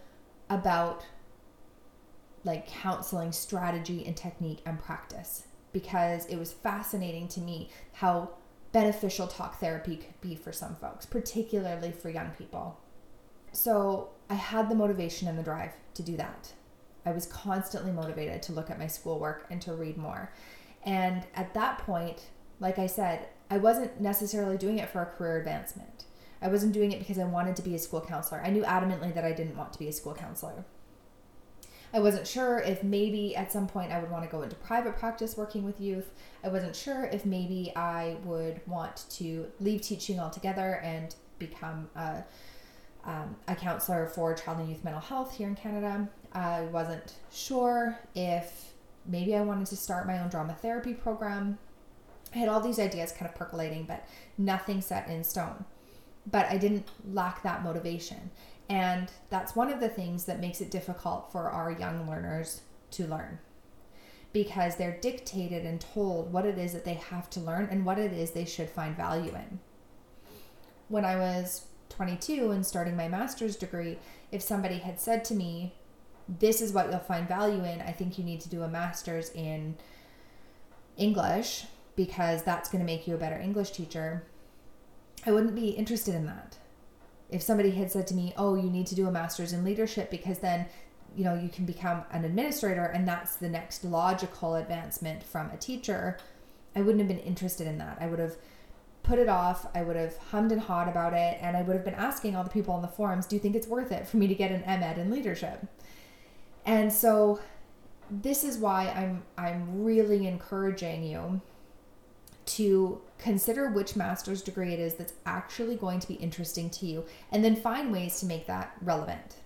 about 0.50 1.04
like 2.44 2.68
counseling 2.68 3.32
strategy 3.32 4.06
and 4.06 4.16
technique 4.16 4.62
and 4.66 4.80
practice 4.80 5.48
because 5.72 6.26
it 6.28 6.38
was 6.38 6.52
fascinating 6.52 7.28
to 7.30 7.40
me 7.40 7.70
how 7.94 8.30
beneficial 8.74 9.28
talk 9.28 9.60
therapy 9.60 9.96
could 9.96 10.20
be 10.20 10.36
for 10.36 10.52
some 10.52 10.76
folks, 10.76 11.06
particularly 11.06 11.92
for 11.92 12.10
young 12.10 12.32
people. 12.32 12.80
So 13.54 14.10
I 14.30 14.34
had 14.34 14.70
the 14.70 14.76
motivation 14.76 15.28
and 15.28 15.38
the 15.38 15.44
drive 15.44 15.72
to 15.94 16.04
do 16.04 16.18
that. 16.18 16.52
I 17.06 17.12
was 17.12 17.28
constantly 17.28 17.92
motivated 17.92 18.42
to 18.44 18.52
look 18.52 18.70
at 18.70 18.80
my 18.80 18.88
schoolwork 18.88 19.46
and 19.50 19.62
to 19.62 19.74
read 19.74 19.98
more. 19.98 20.34
And 20.86 21.26
at 21.36 21.54
that 21.54 21.78
point, 21.80 22.30
like 22.60 22.80
I 22.80 22.88
said, 22.88 23.28
I 23.50 23.58
wasn't 23.58 24.02
necessarily 24.02 24.58
doing 24.58 24.80
it 24.80 24.90
for 24.90 25.02
a 25.02 25.06
career 25.06 25.38
advancement. 25.38 26.06
I 26.42 26.48
wasn't 26.48 26.74
doing 26.74 26.92
it 26.92 27.00
because 27.00 27.20
I 27.20 27.26
wanted 27.26 27.56
to 27.58 27.62
be 27.62 27.76
a 27.76 27.80
school 27.80 28.02
counselor. 28.02 28.42
I 28.44 28.50
knew 28.50 28.64
adamantly 28.64 29.14
that 29.14 29.24
I 29.24 29.32
didn't 29.32 29.56
want 29.56 29.72
to 29.74 29.80
be 29.80 29.88
a 29.88 29.94
school 29.94 30.14
counselor. 30.14 30.66
I 31.94 32.00
wasn't 32.00 32.26
sure 32.26 32.58
if 32.58 32.84
maybe 32.84 33.36
at 33.36 33.52
some 33.52 33.68
point 33.68 33.92
I 33.92 34.00
would 34.00 34.10
want 34.10 34.24
to 34.24 34.30
go 34.30 34.42
into 34.42 34.56
private 34.56 34.98
practice 34.98 35.38
working 35.38 35.64
with 35.64 35.80
youth. 35.80 36.10
I 36.44 36.48
wasn't 36.48 36.76
sure 36.76 37.06
if 37.06 37.24
maybe 37.24 37.72
I 37.76 38.18
would 38.24 38.62
want 38.66 39.06
to 39.12 39.46
leave 39.60 39.82
teaching 39.82 40.20
altogether 40.20 40.82
and 40.84 41.14
become 41.38 41.90
a, 41.96 42.24
um, 43.06 43.36
a 43.48 43.56
counselor 43.56 44.08
for 44.08 44.34
child 44.34 44.58
and 44.58 44.70
youth 44.70 44.84
mental 44.84 45.02
health 45.02 45.38
here 45.38 45.48
in 45.48 45.56
Canada. 45.56 46.10
I 46.34 46.62
wasn't 46.64 47.14
sure 47.32 48.00
if 48.16 48.74
maybe 49.06 49.36
I 49.36 49.42
wanted 49.42 49.68
to 49.68 49.76
start 49.76 50.08
my 50.08 50.20
own 50.20 50.30
drama 50.30 50.54
therapy 50.60 50.96
program. 50.96 51.60
I 52.34 52.40
had 52.40 52.50
all 52.50 52.60
these 52.60 52.80
ideas 52.80 53.12
kind 53.12 53.30
of 53.30 53.36
percolating, 53.36 53.84
but 53.84 54.08
nothing 54.36 54.82
set 54.82 55.10
in 55.10 55.24
stone. 55.24 55.66
But 56.26 56.48
I 56.50 56.58
didn't 56.58 56.88
lack 57.12 57.44
that 57.44 57.64
motivation. 57.64 58.32
And 58.70 59.12
that's 59.30 59.56
one 59.56 59.72
of 59.72 59.80
the 59.80 59.90
things 59.90 60.26
that 60.26 60.40
makes 60.40 60.62
it 60.62 60.72
difficult 60.72 61.32
for 61.32 61.50
our 61.50 61.72
young 61.72 62.10
learners 62.10 62.62
to 62.92 63.08
learn 63.08 63.40
because 64.32 64.76
they're 64.76 64.98
dictated 65.00 65.64
and 65.66 65.80
told 65.80 66.34
what 66.34 66.46
it 66.46 66.58
is 66.58 66.74
that 66.74 66.86
they 66.86 66.96
have 66.96 67.30
to 67.30 67.40
learn 67.40 67.68
and 67.70 67.86
what 67.86 68.00
it 68.00 68.12
is 68.12 68.32
they 68.32 68.46
should 68.46 68.70
find 68.70 68.98
value 68.98 69.34
in. 69.36 69.60
When 70.90 71.06
I 71.06 71.16
was 71.16 71.66
22 71.90 72.50
and 72.50 72.66
starting 72.66 72.98
my 72.98 73.08
master's 73.08 73.56
degree, 73.56 74.00
if 74.32 74.42
somebody 74.42 74.80
had 74.80 75.00
said 75.00 75.24
to 75.26 75.36
me, 75.36 75.76
This 76.28 76.62
is 76.62 76.74
what 76.74 76.90
you'll 76.90 77.00
find 77.00 77.28
value 77.28 77.64
in, 77.64 77.82
I 77.82 77.92
think 77.92 78.18
you 78.18 78.24
need 78.24 78.42
to 78.42 78.50
do 78.50 78.64
a 78.64 78.68
master's 78.68 79.30
in 79.32 79.76
English 80.98 81.66
because 81.96 82.42
that's 82.42 82.70
going 82.70 82.80
to 82.80 82.92
make 82.92 83.08
you 83.08 83.14
a 83.14 83.20
better 83.20 83.38
English 83.38 83.72
teacher, 83.72 84.24
I 85.26 85.32
wouldn't 85.32 85.56
be 85.56 85.70
interested 85.70 86.16
in 86.16 86.26
that 86.26 86.58
if 87.30 87.42
somebody 87.42 87.72
had 87.72 87.92
said 87.92 88.08
to 88.08 88.16
me, 88.16 88.34
"Oh, 88.38 88.56
you 88.56 88.70
need 88.70 88.88
to 88.88 88.96
do 88.96 89.08
a 89.08 89.12
master's 89.12 89.54
in 89.54 89.64
leadership 89.64 90.10
because 90.12 90.40
then, 90.40 90.68
you 91.16 91.24
know, 91.24 91.34
you 91.34 91.50
can 91.50 91.66
become 91.66 92.04
an 92.12 92.26
administrator 92.26 92.86
and 92.86 93.08
that's 93.08 93.36
the 93.36 93.50
next 93.50 93.84
logical 93.84 94.56
advancement 94.56 95.24
from 95.24 95.50
a 95.52 95.58
teacher," 95.58 96.18
I 96.76 96.82
wouldn't 96.82 97.00
have 97.00 97.08
been 97.08 97.20
interested 97.20 97.68
in 97.68 97.78
that. 97.80 97.98
I 98.02 98.08
would 98.08 98.20
have 98.20 98.36
put 99.04 99.20
it 99.20 99.30
off. 99.30 99.68
I 99.76 99.84
would 99.84 99.96
have 99.96 100.18
hummed 100.18 100.52
and 100.52 100.62
hawed 100.62 100.88
about 100.88 101.14
it, 101.14 101.38
and 101.42 101.58
I 101.58 101.62
would 101.62 101.76
have 101.76 101.86
been 101.86 101.94
asking 101.94 102.36
all 102.36 102.44
the 102.44 102.50
people 102.50 102.74
on 102.74 102.82
the 102.82 102.88
forums, 102.88 103.26
"Do 103.28 103.36
you 103.36 103.40
think 103.42 103.56
it's 103.56 103.68
worth 103.68 103.92
it 103.92 104.08
for 104.08 104.18
me 104.18 104.28
to 104.28 104.36
get 104.36 104.52
an 104.52 104.64
MEd 104.66 104.98
in 104.98 105.12
leadership?" 105.12 105.68
And 106.66 106.92
so, 106.92 107.40
this 108.10 108.44
is 108.44 108.58
why 108.58 108.88
I'm 108.90 109.24
I'm 109.38 109.84
really 109.84 110.26
encouraging 110.28 111.04
you 111.04 111.42
to 112.46 113.02
consider 113.24 113.70
which 113.70 113.96
master's 113.96 114.42
degree 114.42 114.74
it 114.74 114.80
is 114.82 114.96
that's 114.96 115.14
actually 115.26 115.78
going 115.78 115.98
to 115.98 116.10
be 116.10 116.16
interesting 116.16 116.70
to 116.70 116.86
you 116.86 117.06
and 117.32 117.44
then 117.44 117.56
find 117.56 117.90
ways 117.90 118.20
to 118.20 118.26
make 118.26 118.46
that 118.48 118.76
relevant. 118.82 119.38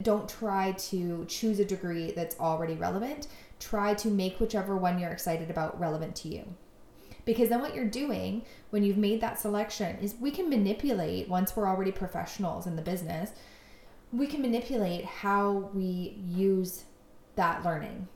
Don't 0.00 0.28
try 0.28 0.70
to 0.72 1.24
choose 1.26 1.58
a 1.58 1.64
degree 1.64 2.12
that's 2.12 2.38
already 2.38 2.74
relevant. 2.74 3.26
Try 3.58 3.94
to 3.94 4.08
make 4.08 4.38
whichever 4.38 4.76
one 4.76 5.00
you're 5.00 5.10
excited 5.10 5.50
about 5.50 5.80
relevant 5.80 6.14
to 6.16 6.28
you. 6.28 6.44
Because 7.24 7.48
then 7.48 7.60
what 7.60 7.74
you're 7.74 7.86
doing 7.86 8.44
when 8.70 8.84
you've 8.84 8.98
made 8.98 9.20
that 9.20 9.40
selection 9.40 9.98
is 10.00 10.14
we 10.20 10.30
can 10.30 10.48
manipulate 10.48 11.28
once 11.28 11.56
we're 11.56 11.68
already 11.68 11.90
professionals 11.90 12.68
in 12.68 12.76
the 12.76 12.82
business, 12.82 13.32
we 14.12 14.28
can 14.28 14.42
manipulate 14.42 15.04
how 15.04 15.70
we 15.74 16.18
use 16.24 16.84
that 17.34 17.64
learning 17.64 18.06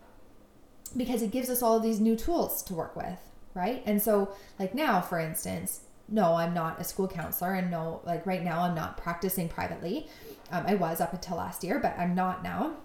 because 0.96 1.22
it 1.22 1.32
gives 1.32 1.50
us 1.50 1.60
all 1.60 1.80
these 1.80 1.98
new 1.98 2.14
tools 2.14 2.62
to 2.62 2.74
work 2.74 2.94
with 2.94 3.18
right? 3.54 3.82
And 3.86 4.00
so, 4.00 4.34
like 4.58 4.74
now, 4.74 5.00
for 5.00 5.18
instance, 5.18 5.80
no, 6.08 6.34
I'm 6.34 6.54
not 6.54 6.80
a 6.80 6.84
school 6.84 7.08
counselor, 7.08 7.54
and 7.54 7.70
no, 7.70 8.00
like 8.04 8.26
right 8.26 8.42
now, 8.42 8.62
I'm 8.62 8.74
not 8.74 8.96
practicing 8.96 9.48
privately. 9.48 10.08
Um, 10.50 10.64
I 10.66 10.74
was 10.74 11.00
up 11.00 11.12
until 11.12 11.36
last 11.36 11.62
year, 11.62 11.78
but 11.78 11.98
I'm 11.98 12.14
not 12.14 12.42
now. 12.42 12.76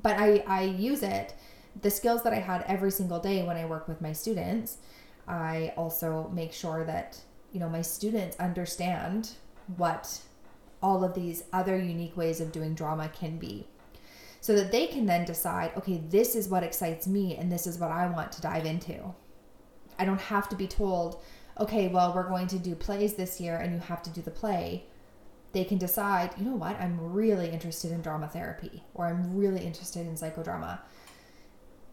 But 0.00 0.18
I, 0.18 0.42
I 0.46 0.62
use 0.62 1.02
it, 1.02 1.34
the 1.80 1.90
skills 1.90 2.22
that 2.22 2.32
I 2.32 2.40
had 2.40 2.64
every 2.66 2.90
single 2.90 3.18
day 3.18 3.42
when 3.42 3.58
I 3.58 3.66
work 3.66 3.86
with 3.86 4.00
my 4.00 4.12
students. 4.12 4.78
I 5.28 5.74
also 5.76 6.30
make 6.32 6.52
sure 6.52 6.84
that, 6.84 7.20
you 7.52 7.60
know, 7.60 7.68
my 7.68 7.82
students 7.82 8.36
understand 8.38 9.32
what 9.76 10.22
all 10.82 11.04
of 11.04 11.14
these 11.14 11.44
other 11.52 11.76
unique 11.76 12.16
ways 12.16 12.40
of 12.40 12.50
doing 12.52 12.74
drama 12.74 13.08
can 13.08 13.38
be 13.38 13.66
so 14.40 14.56
that 14.56 14.72
they 14.72 14.88
can 14.88 15.06
then 15.06 15.24
decide 15.24 15.70
okay 15.76 16.02
this 16.08 16.34
is 16.34 16.48
what 16.48 16.64
excites 16.64 17.06
me 17.06 17.36
and 17.36 17.50
this 17.50 17.66
is 17.66 17.78
what 17.78 17.90
i 17.90 18.06
want 18.06 18.32
to 18.32 18.42
dive 18.42 18.66
into 18.66 19.14
I 20.02 20.04
don't 20.04 20.20
have 20.20 20.48
to 20.48 20.56
be 20.56 20.66
told, 20.66 21.22
okay, 21.60 21.86
well, 21.86 22.12
we're 22.12 22.28
going 22.28 22.48
to 22.48 22.58
do 22.58 22.74
plays 22.74 23.14
this 23.14 23.40
year 23.40 23.56
and 23.56 23.72
you 23.72 23.78
have 23.78 24.02
to 24.02 24.10
do 24.10 24.20
the 24.20 24.32
play. 24.32 24.86
They 25.52 25.62
can 25.62 25.78
decide, 25.78 26.34
you 26.36 26.44
know 26.44 26.56
what, 26.56 26.80
I'm 26.80 27.12
really 27.12 27.48
interested 27.50 27.92
in 27.92 28.02
drama 28.02 28.26
therapy 28.26 28.82
or 28.94 29.06
I'm 29.06 29.36
really 29.36 29.64
interested 29.64 30.08
in 30.08 30.14
psychodrama. 30.16 30.80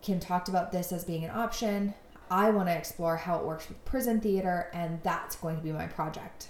Kim 0.01 0.19
talked 0.19 0.49
about 0.49 0.71
this 0.71 0.91
as 0.91 1.03
being 1.03 1.23
an 1.23 1.29
option. 1.29 1.93
I 2.31 2.49
want 2.49 2.67
to 2.69 2.75
explore 2.75 3.17
how 3.17 3.37
it 3.37 3.45
works 3.45 3.69
with 3.69 3.85
prison 3.85 4.21
theater, 4.21 4.71
and 4.73 5.03
that's 5.03 5.35
going 5.35 5.57
to 5.57 5.61
be 5.61 5.71
my 5.71 5.85
project. 5.85 6.47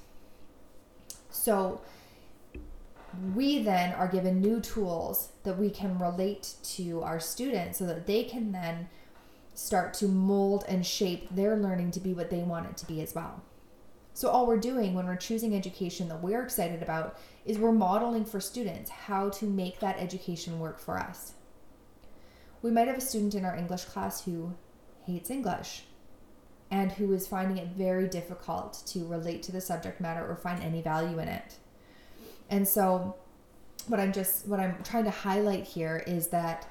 So, 1.29 1.81
we 3.35 3.63
then 3.63 3.93
are 3.95 4.07
given 4.07 4.39
new 4.39 4.61
tools 4.61 5.29
that 5.43 5.57
we 5.57 5.71
can 5.71 5.99
relate 5.99 6.53
to 6.75 7.01
our 7.01 7.19
students 7.19 7.79
so 7.79 7.85
that 7.85 8.07
they 8.07 8.23
can 8.23 8.53
then 8.53 8.87
start 9.59 9.93
to 9.93 10.07
mold 10.07 10.63
and 10.69 10.85
shape 10.85 11.27
their 11.31 11.57
learning 11.57 11.91
to 11.91 11.99
be 11.99 12.13
what 12.13 12.29
they 12.29 12.39
want 12.39 12.65
it 12.65 12.77
to 12.77 12.85
be 12.85 13.01
as 13.01 13.13
well. 13.13 13.43
So, 14.13 14.29
all 14.29 14.47
we're 14.47 14.57
doing 14.57 14.93
when 14.93 15.05
we're 15.05 15.17
choosing 15.17 15.55
education 15.55 16.07
that 16.09 16.21
we're 16.21 16.41
excited 16.41 16.81
about 16.81 17.19
is 17.45 17.57
we're 17.57 17.71
modeling 17.71 18.25
for 18.25 18.39
students 18.39 18.89
how 18.89 19.29
to 19.29 19.45
make 19.45 19.79
that 19.79 19.99
education 19.99 20.59
work 20.59 20.79
for 20.79 20.97
us. 20.97 21.33
We 22.61 22.71
might 22.71 22.87
have 22.87 22.97
a 22.97 23.01
student 23.01 23.35
in 23.35 23.45
our 23.45 23.55
English 23.55 23.85
class 23.85 24.23
who 24.23 24.53
hates 25.05 25.29
English 25.29 25.83
and 26.71 26.93
who 26.93 27.13
is 27.13 27.27
finding 27.27 27.57
it 27.57 27.69
very 27.69 28.07
difficult 28.07 28.81
to 28.87 29.05
relate 29.07 29.43
to 29.43 29.51
the 29.51 29.61
subject 29.61 29.99
matter 29.99 30.25
or 30.25 30.35
find 30.35 30.63
any 30.63 30.81
value 30.81 31.19
in 31.19 31.27
it. 31.27 31.55
And 32.49 32.67
so, 32.67 33.15
what 33.87 33.99
I'm 33.99 34.13
just 34.13 34.47
what 34.47 34.59
I'm 34.61 34.81
trying 34.83 35.03
to 35.03 35.11
highlight 35.11 35.65
here 35.65 36.03
is 36.07 36.29
that 36.29 36.67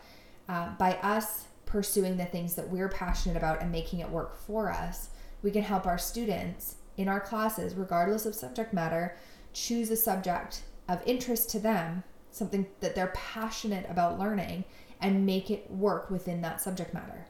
uh, 0.49 0.71
by 0.79 0.95
us 0.97 1.48
pursuing 1.69 2.17
the 2.17 2.25
things 2.25 2.55
that 2.55 2.69
we're 2.69 2.89
passionate 2.89 3.37
about 3.37 3.61
and 3.61 3.71
making 3.71 4.01
it 4.01 4.09
work 4.09 4.35
for 4.35 4.71
us, 4.71 5.11
we 5.43 5.51
can 5.51 5.63
help 5.63 5.87
our 5.87 5.99
students 5.99 6.77
in 6.97 7.09
our 7.09 7.21
classes, 7.21 7.75
regardless 7.75 8.27
of 8.27 8.35
subject 8.35 8.73
matter, 8.73 9.17
choose 9.53 9.91
a 9.91 9.97
subject 9.97 10.63
of 10.89 11.03
interest 11.07 11.51
to 11.51 11.61
them, 11.61 12.03
something 12.31 12.67
that 12.81 12.95
they're 12.95 13.13
passionate 13.15 13.87
about 13.89 14.19
learning, 14.19 14.65
and 15.01 15.27
make 15.27 15.51
it 15.51 15.71
work 15.71 16.11
within 16.11 16.41
that 16.41 16.61
subject 16.61 16.93
matter. 16.93 17.27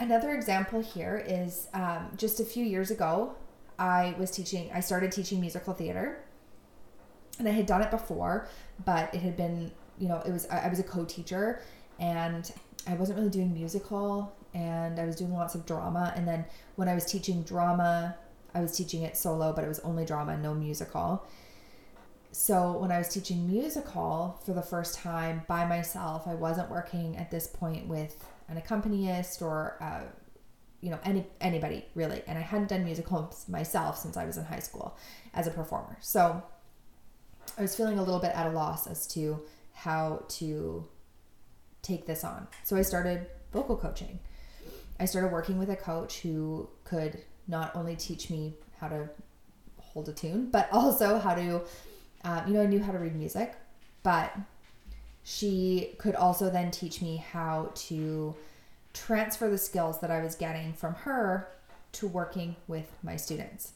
Another 0.00 0.34
example 0.34 0.80
here 0.80 1.24
is 1.26 1.68
um, 1.72 2.10
just 2.16 2.40
a 2.40 2.44
few 2.44 2.64
years 2.64 2.90
ago, 2.90 3.34
I 3.78 4.14
was 4.18 4.30
teaching, 4.30 4.70
I 4.74 4.80
started 4.80 5.12
teaching 5.12 5.40
musical 5.40 5.72
theater. 5.72 6.24
And 7.38 7.48
I 7.48 7.52
had 7.52 7.66
done 7.66 7.82
it 7.82 7.90
before, 7.92 8.48
but 8.84 9.14
it 9.14 9.22
had 9.22 9.36
been, 9.36 9.70
you 9.98 10.08
know, 10.08 10.20
it 10.26 10.32
was, 10.32 10.48
I 10.48 10.68
was 10.68 10.80
a 10.80 10.82
co 10.82 11.04
teacher 11.04 11.60
and 12.00 12.52
I 12.86 12.94
wasn't 12.94 13.18
really 13.18 13.30
doing 13.30 13.52
musical 13.52 14.34
and 14.54 14.98
I 14.98 15.04
was 15.04 15.16
doing 15.16 15.32
lots 15.32 15.54
of 15.54 15.66
drama. 15.66 16.12
And 16.16 16.26
then 16.26 16.44
when 16.76 16.88
I 16.88 16.94
was 16.94 17.04
teaching 17.04 17.42
drama, 17.42 18.16
I 18.54 18.60
was 18.60 18.76
teaching 18.76 19.02
it 19.02 19.16
solo, 19.16 19.52
but 19.52 19.64
it 19.64 19.68
was 19.68 19.78
only 19.80 20.04
drama, 20.04 20.36
no 20.36 20.54
musical. 20.54 21.26
So 22.32 22.72
when 22.72 22.92
I 22.92 22.98
was 22.98 23.08
teaching 23.08 23.48
musical 23.50 24.40
for 24.44 24.52
the 24.52 24.62
first 24.62 24.94
time 24.94 25.42
by 25.48 25.66
myself, 25.66 26.26
I 26.26 26.34
wasn't 26.34 26.70
working 26.70 27.16
at 27.16 27.30
this 27.30 27.46
point 27.46 27.86
with 27.86 28.24
an 28.48 28.56
accompanist 28.56 29.42
or 29.42 29.76
uh, 29.80 30.02
you 30.80 30.90
know 30.90 30.98
any 31.04 31.26
anybody 31.40 31.84
really, 31.94 32.22
and 32.26 32.38
I 32.38 32.42
hadn't 32.42 32.68
done 32.68 32.84
musicals 32.84 33.46
myself 33.48 33.98
since 33.98 34.16
I 34.16 34.24
was 34.24 34.36
in 34.36 34.44
high 34.44 34.60
school 34.60 34.96
as 35.34 35.46
a 35.46 35.50
performer. 35.50 35.96
So 36.00 36.42
I 37.56 37.62
was 37.62 37.74
feeling 37.74 37.98
a 37.98 38.02
little 38.02 38.20
bit 38.20 38.32
at 38.34 38.46
a 38.46 38.50
loss 38.50 38.86
as 38.86 39.06
to 39.08 39.42
how 39.72 40.24
to 40.28 40.86
take 41.82 42.06
this 42.06 42.24
on. 42.24 42.48
So 42.64 42.76
I 42.76 42.82
started 42.82 43.26
vocal 43.52 43.76
coaching. 43.76 44.18
I 45.00 45.04
started 45.04 45.32
working 45.32 45.58
with 45.58 45.70
a 45.70 45.76
coach 45.76 46.20
who 46.20 46.68
could 46.84 47.22
not 47.46 47.74
only 47.74 47.96
teach 47.96 48.30
me 48.30 48.54
how 48.80 48.88
to 48.88 49.08
hold 49.78 50.08
a 50.08 50.12
tune, 50.12 50.50
but 50.50 50.68
also 50.72 51.18
how 51.18 51.34
to, 51.34 51.62
um, 52.24 52.46
you 52.46 52.54
know, 52.54 52.62
I 52.62 52.66
knew 52.66 52.82
how 52.82 52.92
to 52.92 52.98
read 52.98 53.14
music, 53.14 53.54
but 54.02 54.36
she 55.24 55.94
could 55.98 56.14
also 56.14 56.50
then 56.50 56.70
teach 56.70 57.02
me 57.02 57.16
how 57.16 57.70
to 57.74 58.34
transfer 58.92 59.48
the 59.48 59.58
skills 59.58 60.00
that 60.00 60.10
I 60.10 60.22
was 60.22 60.34
getting 60.34 60.72
from 60.72 60.94
her 60.94 61.48
to 61.92 62.08
working 62.08 62.56
with 62.66 62.90
my 63.02 63.16
students. 63.16 63.72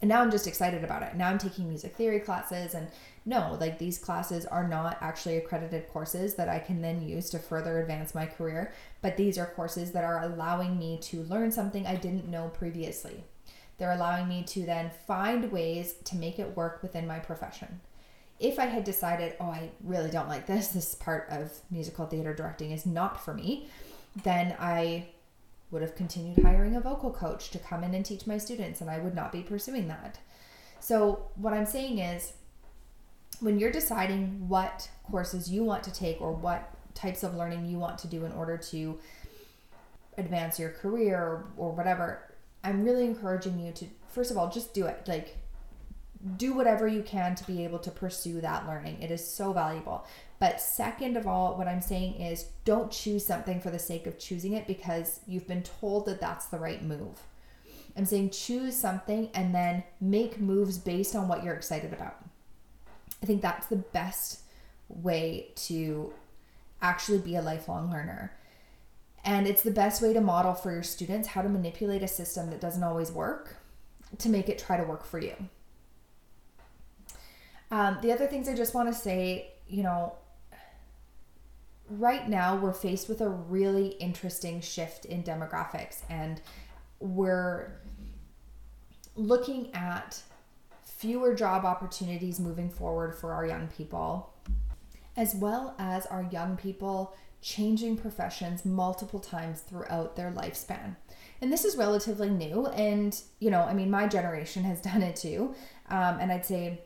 And 0.00 0.08
now 0.08 0.20
I'm 0.20 0.30
just 0.30 0.46
excited 0.46 0.82
about 0.82 1.02
it. 1.02 1.14
Now 1.14 1.28
I'm 1.28 1.38
taking 1.38 1.68
music 1.68 1.94
theory 1.96 2.20
classes 2.20 2.74
and 2.74 2.88
no, 3.24 3.56
like 3.60 3.78
these 3.78 3.98
classes 3.98 4.46
are 4.46 4.66
not 4.66 4.98
actually 5.00 5.36
accredited 5.36 5.88
courses 5.88 6.34
that 6.34 6.48
I 6.48 6.58
can 6.58 6.82
then 6.82 7.06
use 7.06 7.30
to 7.30 7.38
further 7.38 7.80
advance 7.80 8.14
my 8.14 8.26
career, 8.26 8.72
but 9.00 9.16
these 9.16 9.38
are 9.38 9.46
courses 9.46 9.92
that 9.92 10.04
are 10.04 10.22
allowing 10.22 10.78
me 10.78 10.98
to 11.02 11.22
learn 11.24 11.52
something 11.52 11.86
I 11.86 11.94
didn't 11.94 12.28
know 12.28 12.48
previously. 12.48 13.22
They're 13.78 13.92
allowing 13.92 14.28
me 14.28 14.42
to 14.44 14.66
then 14.66 14.90
find 15.06 15.52
ways 15.52 15.94
to 16.04 16.16
make 16.16 16.38
it 16.38 16.56
work 16.56 16.82
within 16.82 17.06
my 17.06 17.20
profession. 17.20 17.80
If 18.40 18.58
I 18.58 18.66
had 18.66 18.82
decided, 18.82 19.36
oh, 19.38 19.46
I 19.46 19.70
really 19.84 20.10
don't 20.10 20.28
like 20.28 20.46
this, 20.46 20.68
this 20.68 20.96
part 20.96 21.28
of 21.30 21.52
musical 21.70 22.06
theater 22.06 22.34
directing 22.34 22.72
is 22.72 22.86
not 22.86 23.24
for 23.24 23.34
me, 23.34 23.68
then 24.24 24.56
I 24.58 25.06
would 25.70 25.82
have 25.82 25.94
continued 25.94 26.42
hiring 26.44 26.74
a 26.74 26.80
vocal 26.80 27.12
coach 27.12 27.50
to 27.50 27.58
come 27.58 27.84
in 27.84 27.94
and 27.94 28.04
teach 28.04 28.26
my 28.26 28.36
students, 28.36 28.80
and 28.80 28.90
I 28.90 28.98
would 28.98 29.14
not 29.14 29.32
be 29.32 29.42
pursuing 29.42 29.86
that. 29.88 30.18
So, 30.80 31.30
what 31.36 31.54
I'm 31.54 31.66
saying 31.66 31.98
is, 31.98 32.32
when 33.40 33.58
you're 33.58 33.72
deciding 33.72 34.48
what 34.48 34.88
courses 35.10 35.50
you 35.50 35.64
want 35.64 35.82
to 35.84 35.92
take 35.92 36.20
or 36.20 36.32
what 36.32 36.74
types 36.94 37.22
of 37.22 37.34
learning 37.34 37.66
you 37.66 37.78
want 37.78 37.98
to 37.98 38.06
do 38.06 38.24
in 38.24 38.32
order 38.32 38.56
to 38.56 38.98
advance 40.18 40.58
your 40.58 40.70
career 40.70 41.18
or, 41.18 41.46
or 41.56 41.72
whatever, 41.72 42.22
I'm 42.62 42.84
really 42.84 43.04
encouraging 43.04 43.58
you 43.58 43.72
to, 43.72 43.86
first 44.08 44.30
of 44.30 44.36
all, 44.36 44.50
just 44.50 44.74
do 44.74 44.86
it. 44.86 45.02
Like, 45.06 45.36
do 46.36 46.52
whatever 46.52 46.86
you 46.86 47.02
can 47.02 47.34
to 47.34 47.44
be 47.44 47.64
able 47.64 47.80
to 47.80 47.90
pursue 47.90 48.40
that 48.40 48.66
learning. 48.66 49.02
It 49.02 49.10
is 49.10 49.26
so 49.26 49.52
valuable. 49.52 50.06
But 50.38 50.60
second 50.60 51.16
of 51.16 51.26
all, 51.26 51.56
what 51.56 51.66
I'm 51.66 51.80
saying 51.80 52.20
is 52.20 52.46
don't 52.64 52.92
choose 52.92 53.26
something 53.26 53.60
for 53.60 53.70
the 53.70 53.78
sake 53.78 54.06
of 54.06 54.18
choosing 54.18 54.52
it 54.52 54.66
because 54.66 55.20
you've 55.26 55.48
been 55.48 55.62
told 55.62 56.06
that 56.06 56.20
that's 56.20 56.46
the 56.46 56.58
right 56.58 56.82
move. 56.82 57.20
I'm 57.96 58.04
saying 58.04 58.30
choose 58.30 58.76
something 58.76 59.30
and 59.34 59.54
then 59.54 59.84
make 60.00 60.40
moves 60.40 60.78
based 60.78 61.14
on 61.14 61.28
what 61.28 61.44
you're 61.44 61.54
excited 61.54 61.92
about. 61.92 62.21
I 63.22 63.26
think 63.26 63.42
that's 63.42 63.66
the 63.66 63.76
best 63.76 64.40
way 64.88 65.52
to 65.54 66.12
actually 66.80 67.18
be 67.18 67.36
a 67.36 67.42
lifelong 67.42 67.90
learner. 67.90 68.36
And 69.24 69.46
it's 69.46 69.62
the 69.62 69.70
best 69.70 70.02
way 70.02 70.12
to 70.12 70.20
model 70.20 70.54
for 70.54 70.72
your 70.72 70.82
students 70.82 71.28
how 71.28 71.42
to 71.42 71.48
manipulate 71.48 72.02
a 72.02 72.08
system 72.08 72.50
that 72.50 72.60
doesn't 72.60 72.82
always 72.82 73.12
work 73.12 73.56
to 74.18 74.28
make 74.28 74.48
it 74.48 74.58
try 74.58 74.76
to 74.76 74.82
work 74.82 75.04
for 75.04 75.20
you. 75.20 75.34
Um, 77.70 77.98
the 78.02 78.12
other 78.12 78.26
things 78.26 78.48
I 78.48 78.54
just 78.54 78.74
want 78.74 78.92
to 78.92 78.94
say, 78.94 79.52
you 79.68 79.82
know, 79.82 80.14
right 81.88 82.28
now 82.28 82.56
we're 82.56 82.72
faced 82.72 83.08
with 83.08 83.20
a 83.20 83.28
really 83.28 83.88
interesting 83.88 84.60
shift 84.60 85.04
in 85.04 85.22
demographics 85.22 86.00
and 86.10 86.40
we're 87.00 87.72
looking 89.14 89.72
at 89.74 90.20
fewer 91.02 91.34
job 91.34 91.64
opportunities 91.64 92.38
moving 92.38 92.70
forward 92.70 93.12
for 93.12 93.32
our 93.32 93.44
young 93.44 93.66
people 93.66 94.32
as 95.16 95.34
well 95.34 95.74
as 95.76 96.06
our 96.06 96.22
young 96.30 96.56
people 96.56 97.12
changing 97.42 97.96
professions 97.96 98.64
multiple 98.64 99.18
times 99.18 99.62
throughout 99.62 100.14
their 100.14 100.30
lifespan. 100.30 100.94
And 101.40 101.52
this 101.52 101.64
is 101.64 101.76
relatively 101.76 102.30
new 102.30 102.66
and 102.68 103.20
you 103.40 103.50
know 103.50 103.62
i 103.62 103.74
mean 103.74 103.90
my 103.90 104.06
generation 104.06 104.62
has 104.62 104.80
done 104.90 105.02
it 105.02 105.16
too. 105.16 105.54
Um, 105.90 106.18
and 106.20 106.30
i'd 106.30 106.46
say 106.46 106.80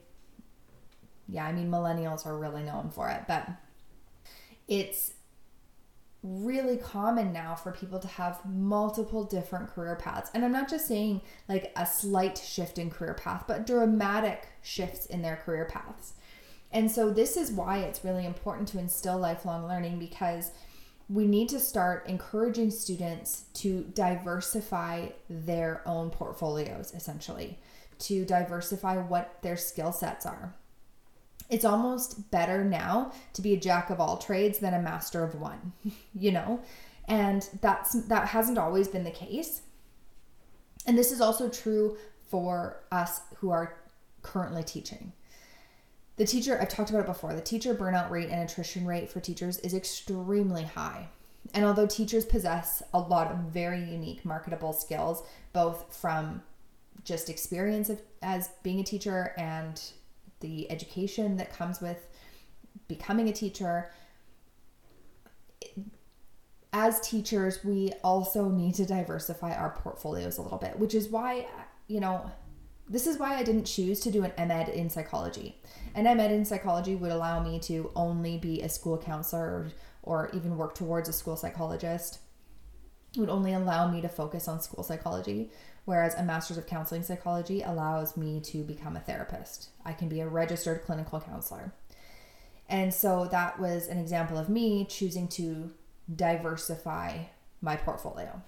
yeah 1.28 1.44
i 1.44 1.52
mean 1.52 1.70
millennials 1.70 2.24
are 2.24 2.38
really 2.38 2.62
known 2.62 2.88
for 2.88 3.10
it 3.10 3.24
but 3.28 3.46
it's 4.66 5.12
really 6.26 6.76
common 6.76 7.32
now 7.32 7.54
for 7.54 7.70
people 7.72 7.98
to 8.00 8.08
have 8.08 8.44
multiple 8.44 9.24
different 9.24 9.68
career 9.68 9.96
paths. 9.96 10.30
And 10.34 10.44
I'm 10.44 10.52
not 10.52 10.68
just 10.68 10.86
saying 10.86 11.20
like 11.48 11.72
a 11.76 11.86
slight 11.86 12.36
shift 12.36 12.78
in 12.78 12.90
career 12.90 13.14
path, 13.14 13.44
but 13.46 13.66
dramatic 13.66 14.48
shifts 14.62 15.06
in 15.06 15.22
their 15.22 15.36
career 15.36 15.66
paths. 15.66 16.14
And 16.72 16.90
so 16.90 17.10
this 17.10 17.36
is 17.36 17.52
why 17.52 17.78
it's 17.78 18.04
really 18.04 18.26
important 18.26 18.68
to 18.68 18.78
instill 18.78 19.18
lifelong 19.18 19.68
learning 19.68 19.98
because 19.98 20.50
we 21.08 21.26
need 21.26 21.48
to 21.50 21.60
start 21.60 22.06
encouraging 22.08 22.70
students 22.72 23.44
to 23.54 23.84
diversify 23.94 25.08
their 25.30 25.82
own 25.86 26.10
portfolios 26.10 26.92
essentially, 26.94 27.58
to 28.00 28.24
diversify 28.24 28.96
what 28.96 29.40
their 29.42 29.56
skill 29.56 29.92
sets 29.92 30.26
are 30.26 30.54
it's 31.48 31.64
almost 31.64 32.30
better 32.30 32.64
now 32.64 33.12
to 33.34 33.42
be 33.42 33.54
a 33.54 33.60
jack 33.60 33.90
of 33.90 34.00
all 34.00 34.16
trades 34.16 34.58
than 34.58 34.74
a 34.74 34.82
master 34.82 35.22
of 35.22 35.34
one, 35.34 35.72
you 36.14 36.32
know? 36.32 36.60
And 37.08 37.48
that's 37.60 37.92
that 38.08 38.28
hasn't 38.28 38.58
always 38.58 38.88
been 38.88 39.04
the 39.04 39.10
case. 39.10 39.62
And 40.86 40.98
this 40.98 41.12
is 41.12 41.20
also 41.20 41.48
true 41.48 41.96
for 42.28 42.80
us 42.90 43.20
who 43.36 43.50
are 43.50 43.76
currently 44.22 44.64
teaching. 44.64 45.12
The 46.16 46.24
teacher, 46.24 46.58
I've 46.60 46.68
talked 46.68 46.90
about 46.90 47.00
it 47.00 47.06
before, 47.06 47.34
the 47.34 47.40
teacher 47.40 47.74
burnout 47.74 48.10
rate 48.10 48.30
and 48.30 48.40
attrition 48.40 48.86
rate 48.86 49.10
for 49.10 49.20
teachers 49.20 49.58
is 49.58 49.74
extremely 49.74 50.64
high. 50.64 51.08
And 51.54 51.64
although 51.64 51.86
teachers 51.86 52.24
possess 52.24 52.82
a 52.92 52.98
lot 52.98 53.30
of 53.30 53.38
very 53.38 53.78
unique 53.78 54.24
marketable 54.24 54.72
skills, 54.72 55.22
both 55.52 55.94
from 55.94 56.42
just 57.04 57.30
experience 57.30 57.88
of, 57.88 58.00
as 58.22 58.50
being 58.62 58.80
a 58.80 58.84
teacher 58.84 59.34
and 59.36 59.80
the 60.40 60.70
education 60.70 61.36
that 61.36 61.52
comes 61.52 61.80
with 61.80 62.08
becoming 62.88 63.28
a 63.28 63.32
teacher. 63.32 63.90
As 66.72 67.00
teachers, 67.00 67.64
we 67.64 67.92
also 68.04 68.48
need 68.48 68.74
to 68.74 68.86
diversify 68.86 69.54
our 69.54 69.70
portfolios 69.70 70.38
a 70.38 70.42
little 70.42 70.58
bit, 70.58 70.78
which 70.78 70.94
is 70.94 71.08
why, 71.08 71.46
you 71.88 72.00
know, 72.00 72.30
this 72.88 73.06
is 73.06 73.18
why 73.18 73.34
I 73.34 73.42
didn't 73.42 73.64
choose 73.64 73.98
to 74.00 74.10
do 74.10 74.24
an 74.24 74.48
MEd 74.48 74.68
in 74.68 74.90
psychology. 74.90 75.60
An 75.94 76.04
MEd 76.04 76.30
in 76.30 76.44
psychology 76.44 76.94
would 76.94 77.10
allow 77.10 77.42
me 77.42 77.58
to 77.60 77.90
only 77.96 78.38
be 78.38 78.62
a 78.62 78.68
school 78.68 78.96
counselor 78.96 79.42
or, 79.42 79.72
or 80.02 80.30
even 80.32 80.56
work 80.56 80.74
towards 80.74 81.08
a 81.08 81.12
school 81.12 81.36
psychologist. 81.36 82.20
It 83.16 83.20
would 83.20 83.30
only 83.30 83.54
allow 83.54 83.90
me 83.90 84.00
to 84.02 84.08
focus 84.08 84.46
on 84.46 84.60
school 84.60 84.84
psychology, 84.84 85.50
whereas 85.86 86.14
a 86.14 86.22
master's 86.22 86.58
of 86.58 86.66
counseling 86.66 87.02
psychology 87.02 87.62
allows 87.62 88.16
me 88.16 88.40
to 88.40 88.62
become 88.62 88.96
a 88.96 89.00
therapist. 89.00 89.70
I 89.84 89.94
can 89.94 90.08
be 90.08 90.20
a 90.20 90.28
registered 90.28 90.84
clinical 90.84 91.20
counselor. 91.20 91.72
And 92.68 92.92
so 92.92 93.26
that 93.30 93.58
was 93.58 93.86
an 93.86 93.96
example 93.96 94.36
of 94.36 94.48
me 94.48 94.84
choosing 94.84 95.28
to 95.28 95.70
diversify 96.14 97.24
my 97.62 97.76
portfolio. 97.76 98.42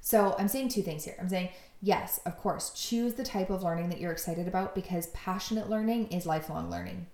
So 0.00 0.34
I'm 0.38 0.48
saying 0.48 0.70
two 0.70 0.82
things 0.82 1.04
here. 1.04 1.16
I'm 1.20 1.28
saying, 1.28 1.50
yes, 1.82 2.20
of 2.24 2.38
course, 2.38 2.70
choose 2.70 3.14
the 3.14 3.24
type 3.24 3.50
of 3.50 3.62
learning 3.62 3.90
that 3.90 4.00
you're 4.00 4.12
excited 4.12 4.48
about 4.48 4.74
because 4.74 5.08
passionate 5.08 5.68
learning 5.68 6.08
is 6.08 6.24
lifelong 6.26 6.70
learning. 6.70 7.06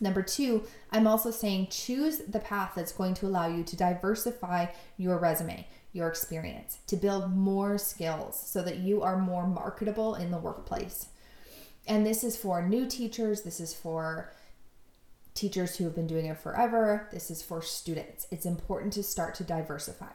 Number 0.00 0.22
two, 0.22 0.64
I'm 0.90 1.06
also 1.06 1.30
saying 1.30 1.68
choose 1.70 2.18
the 2.18 2.40
path 2.40 2.72
that's 2.74 2.92
going 2.92 3.14
to 3.14 3.26
allow 3.26 3.48
you 3.48 3.62
to 3.64 3.76
diversify 3.76 4.66
your 4.96 5.18
resume, 5.18 5.68
your 5.92 6.08
experience, 6.08 6.78
to 6.86 6.96
build 6.96 7.36
more 7.36 7.76
skills 7.76 8.40
so 8.42 8.62
that 8.62 8.78
you 8.78 9.02
are 9.02 9.18
more 9.18 9.46
marketable 9.46 10.14
in 10.14 10.30
the 10.30 10.38
workplace. 10.38 11.08
And 11.86 12.06
this 12.06 12.24
is 12.24 12.36
for 12.36 12.66
new 12.66 12.86
teachers, 12.86 13.42
this 13.42 13.60
is 13.60 13.74
for 13.74 14.32
teachers 15.34 15.76
who 15.76 15.84
have 15.84 15.94
been 15.94 16.06
doing 16.06 16.26
it 16.26 16.38
forever, 16.38 17.08
this 17.12 17.30
is 17.30 17.42
for 17.42 17.60
students. 17.60 18.26
It's 18.30 18.46
important 18.46 18.94
to 18.94 19.02
start 19.02 19.34
to 19.36 19.44
diversify. 19.44 20.12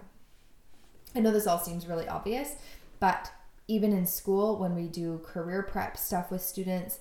I 1.15 1.19
know 1.19 1.31
this 1.31 1.47
all 1.47 1.59
seems 1.59 1.87
really 1.87 2.07
obvious, 2.07 2.55
but 2.99 3.31
even 3.67 3.93
in 3.93 4.05
school, 4.05 4.57
when 4.57 4.75
we 4.75 4.87
do 4.87 5.21
career 5.25 5.63
prep 5.63 5.97
stuff 5.97 6.29
with 6.31 6.41
students, 6.41 6.99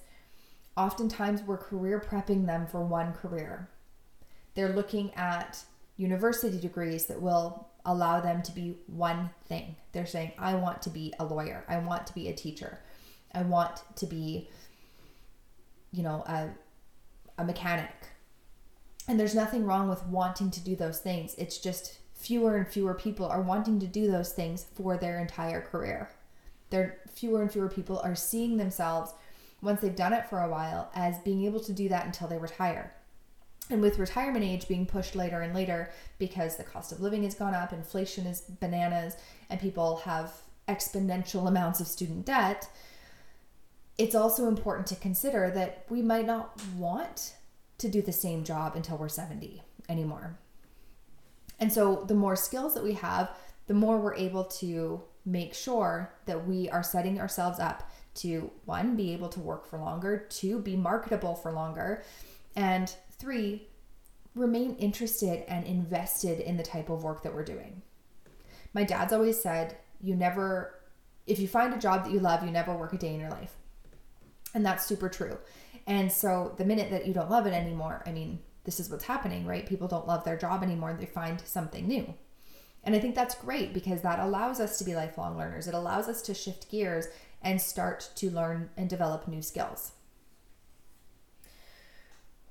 oftentimes 0.77 1.43
we're 1.43 1.57
career 1.57 2.01
prepping 2.01 2.47
them 2.47 2.67
for 2.67 2.83
one 2.83 3.13
career. 3.13 3.69
They're 4.55 4.75
looking 4.75 5.13
at 5.15 5.63
university 5.97 6.59
degrees 6.61 7.07
that 7.07 7.21
will 7.21 7.69
allow 7.85 8.21
them 8.21 8.43
to 8.43 8.53
be 8.53 8.79
one 8.87 9.31
thing. 9.47 9.77
They're 9.93 10.07
saying, 10.07 10.33
I 10.39 10.55
want 10.55 10.83
to 10.83 10.91
be 10.91 11.13
a 11.19 11.25
lawyer. 11.25 11.65
I 11.69 11.79
want 11.79 12.07
to 12.07 12.15
be 12.15 12.29
a 12.29 12.35
teacher. 12.35 12.81
I 13.35 13.43
want 13.43 13.83
to 13.97 14.07
be, 14.07 14.49
you 15.93 16.03
know, 16.03 16.25
a, 16.27 16.51
a 17.39 17.45
mechanic. 17.45 17.93
And 19.07 19.21
there's 19.21 19.35
nothing 19.35 19.67
wrong 19.67 19.89
with 19.89 20.05
wanting 20.07 20.51
to 20.53 20.61
do 20.61 20.77
those 20.77 21.01
things. 21.01 21.35
It's 21.37 21.59
just 21.59 21.99
fewer 22.15 22.57
and 22.57 22.67
fewer 22.67 22.95
people 22.95 23.27
are 23.27 23.43
wanting 23.43 23.79
to 23.81 23.87
do 23.87 24.11
those 24.11 24.33
things 24.33 24.67
for 24.75 24.97
their 24.97 25.21
entire 25.21 25.61
career. 25.61 26.11
There 26.71 26.99
fewer 27.13 27.43
and 27.43 27.53
fewer 27.53 27.69
people 27.69 28.01
are 28.03 28.15
seeing 28.15 28.57
themselves 28.57 29.13
once 29.65 29.81
they've 29.81 29.97
done 29.97 30.13
it 30.13 30.29
for 30.29 30.41
a 30.41 30.49
while 30.49 30.91
as 30.95 31.19
being 31.21 31.45
able 31.45 31.61
to 31.61 31.73
do 31.73 31.89
that 31.89 32.07
until 32.07 32.29
they 32.29 32.39
retire. 32.39 32.93
And 33.71 33.81
with 33.81 33.99
retirement 33.99 34.45
age 34.45 34.69
being 34.69 34.85
pushed 34.85 35.17
later 35.17 35.41
and 35.41 35.55
later 35.55 35.91
because 36.19 36.57
the 36.57 36.65
cost 36.65 36.93
of 36.93 37.01
living 37.01 37.25
has 37.25 37.35
gone 37.35 37.55
up, 37.55 37.73
inflation 37.73 38.27
is 38.27 38.43
bananas, 38.43 39.17
and 39.49 39.59
people 39.59 39.97
have 40.05 40.33
exponential 40.69 41.49
amounts 41.49 41.81
of 41.81 41.87
student 41.87 42.27
debt, 42.27 42.69
it's 43.97 44.15
also 44.15 44.49
important 44.49 44.87
to 44.89 44.97
consider 44.97 45.51
that 45.51 45.87
we 45.89 46.03
might 46.03 46.27
not 46.27 46.61
want 46.77 47.35
to 47.79 47.89
do 47.89 48.03
the 48.03 48.13
same 48.13 48.45
job 48.45 48.77
until 48.77 48.97
we're 48.97 49.09
70 49.09 49.63
anymore. 49.89 50.37
And 51.61 51.73
so 51.73 52.05
the 52.07 52.15
more 52.15 52.37
skills 52.37 52.75
that 52.75 52.85
we 52.85 52.95
have, 52.95 53.31
the 53.67 53.75
more 53.75 53.99
we're 53.99 54.15
able 54.15 54.45
to 54.45 55.03
make 55.25 55.55
sure 55.55 56.13
that 56.27 56.47
we 56.47 56.69
are 56.69 56.83
setting 56.83 57.21
ourselves 57.21 57.59
up 57.59 57.91
to 58.15 58.51
one, 58.65 58.97
be 58.97 59.13
able 59.13 59.29
to 59.31 59.41
work 59.41 59.67
for 59.67 59.79
longer, 59.79 60.27
two, 60.29 60.61
be 60.61 60.77
marketable 60.77 61.35
for 61.35 61.53
longer, 61.53 62.03
and 62.57 62.95
three, 63.11 63.69
remain 64.35 64.77
interested 64.77 65.45
and 65.49 65.67
invested 65.67 66.41
in 66.41 66.57
the 66.57 66.63
type 66.63 66.91
of 66.91 67.05
work 67.05 67.23
that 67.23 67.35
we're 67.35 67.45
doing. 67.45 67.83
My 68.73 68.85
dad's 68.85 69.13
always 69.13 69.41
said, 69.41 69.77
you 70.01 70.15
never, 70.17 70.81
if 71.27 71.39
you 71.39 71.49
find 71.49 71.73
a 71.73 71.79
job 71.79 72.05
that 72.05 72.13
you 72.13 72.21
love, 72.21 72.45
you 72.45 72.51
never 72.51 72.75
work 72.75 72.93
a 72.93 72.99
day 72.99 73.15
in 73.15 73.21
your 73.21 73.31
life. 73.31 73.55
And 74.55 74.65
that's 74.65 74.87
super 74.87 75.09
true. 75.09 75.39
And 75.87 76.11
so 76.11 76.55
the 76.57 76.65
minute 76.65 76.91
that 76.91 77.07
you 77.07 77.15
don't 77.15 77.31
love 77.31 77.47
it 77.47 77.53
anymore, 77.53 78.03
I 78.07 78.13
mean, 78.13 78.41
this 78.65 78.81
is 78.81 78.91
what's 78.91 79.05
happening, 79.05 79.47
right? 79.47 79.67
People 79.67 79.89
don't 79.89 80.07
love 80.07 80.25
their 80.25 80.37
job 80.37 80.63
anymore. 80.63 80.97
They 80.99 81.07
find 81.07 81.41
something 81.41 81.87
new. 81.87 82.15
And 82.83 82.95
I 82.95 82.99
think 82.99 83.15
that's 83.15 83.35
great 83.35 83.73
because 83.73 84.03
that 84.03 84.19
allows 84.19 84.61
us 84.61 84.79
to 84.79 84.85
be 84.85 84.95
lifelong 84.95 85.39
learners. 85.39 85.69
It 85.69 85.75
allows 85.75 86.09
us 86.09 86.23
to 86.23 86.35
shift 86.35 86.71
gears 86.71 87.07
and 87.45 87.61
start 87.61 88.11
to 88.17 88.31
learn 88.31 88.71
and 88.77 88.89
develop 88.89 89.29
new 89.29 89.43
skills. 89.43 89.93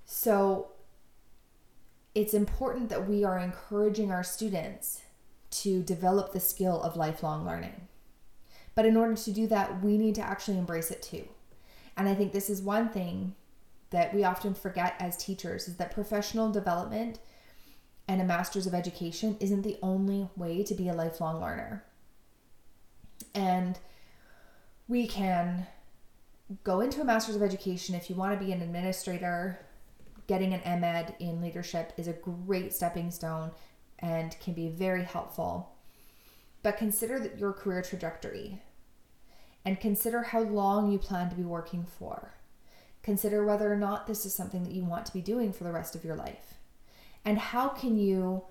So 0.06 0.68
it's 2.14 2.34
important 2.34 2.90
that 2.90 3.10
we 3.10 3.24
are 3.24 3.40
encouraging 3.40 4.12
our 4.12 4.24
students 4.24 5.02
to 5.50 5.82
develop 5.82 6.32
the 6.32 6.40
skill 6.40 6.82
of 6.82 6.96
lifelong 6.96 7.46
learning. 7.46 7.88
But 8.76 8.86
in 8.86 8.96
order 8.96 9.16
to 9.16 9.32
do 9.32 9.48
that, 9.48 9.84
we 9.84 9.98
need 9.98 10.16
to 10.16 10.22
actually 10.22 10.58
embrace 10.58 10.92
it 10.92 11.02
too. 11.02 11.28
And 11.98 12.08
I 12.08 12.16
think 12.16 12.32
this 12.32 12.50
is 12.50 12.62
one 12.62 12.90
thing 12.90 13.36
that 13.90 14.14
we 14.14 14.24
often 14.24 14.54
forget 14.56 14.96
as 15.00 15.16
teachers 15.18 15.68
is 15.68 15.76
that 15.78 15.94
professional 15.94 16.52
development 16.52 17.20
and 18.08 18.20
a 18.20 18.26
master's 18.26 18.66
of 18.66 18.74
education 18.74 19.38
isn't 19.40 19.62
the 19.62 19.78
only 19.82 20.28
way 20.36 20.64
to 20.64 20.74
be 20.74 20.90
a 20.90 20.94
lifelong 20.94 21.40
learner. 21.40 21.84
And 23.34 23.80
we 24.88 25.08
can 25.08 25.66
go 26.64 26.82
into 26.82 27.02
a 27.02 27.06
master's 27.06 27.36
of 27.36 27.44
education 27.44 27.96
if 27.96 28.10
you 28.10 28.16
want 28.16 28.38
to 28.38 28.46
be 28.46 28.52
an 28.52 28.62
administrator. 28.62 29.60
Getting 30.28 30.54
an 30.54 30.80
med 30.80 31.16
in 31.20 31.42
leadership 31.42 31.94
is 31.98 32.08
a 32.08 32.14
great 32.14 32.74
stepping 32.74 33.12
stone 33.12 33.52
and 34.00 34.38
can 34.40 34.54
be 34.54 34.70
very 34.70 35.04
helpful. 35.04 35.74
But 36.62 36.78
consider 36.78 37.30
your 37.38 37.54
career 37.54 37.82
trajectory 37.82 38.62
and 39.66 39.80
consider 39.80 40.24
how 40.24 40.42
long 40.42 40.92
you 40.92 40.98
plan 40.98 41.30
to 41.30 41.36
be 41.36 41.44
working 41.44 41.86
for. 41.86 42.34
Consider 43.02 43.46
whether 43.46 43.72
or 43.72 43.76
not 43.76 44.08
this 44.08 44.26
is 44.26 44.34
something 44.34 44.64
that 44.64 44.74
you 44.74 44.86
want 44.86 45.06
to 45.06 45.14
be 45.14 45.22
doing 45.22 45.52
for 45.52 45.66
the 45.66 45.72
rest 45.72 45.94
of 45.94 46.06
your 46.06 46.16
life. 46.16 46.56
And 47.26 47.38
how 47.38 47.70
can 47.70 47.98
you 47.98 48.44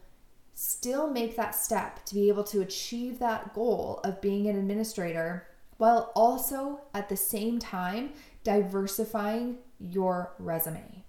still 0.55 1.11
make 1.11 1.37
that 1.37 1.55
step 1.55 2.05
to 2.05 2.15
be 2.15 2.29
able 2.29 2.45
to 2.45 2.61
achieve 2.61 3.19
that 3.19 3.55
goal 3.55 4.01
of 4.05 4.21
being 4.21 4.47
an 4.47 4.59
administrator 4.59 5.47
while 5.77 6.13
also 6.15 6.81
at 6.95 7.09
the 7.09 7.17
same 7.17 7.59
time 7.59 8.13
diversifying 8.45 9.59
your 9.79 10.33
resume? 10.39 11.05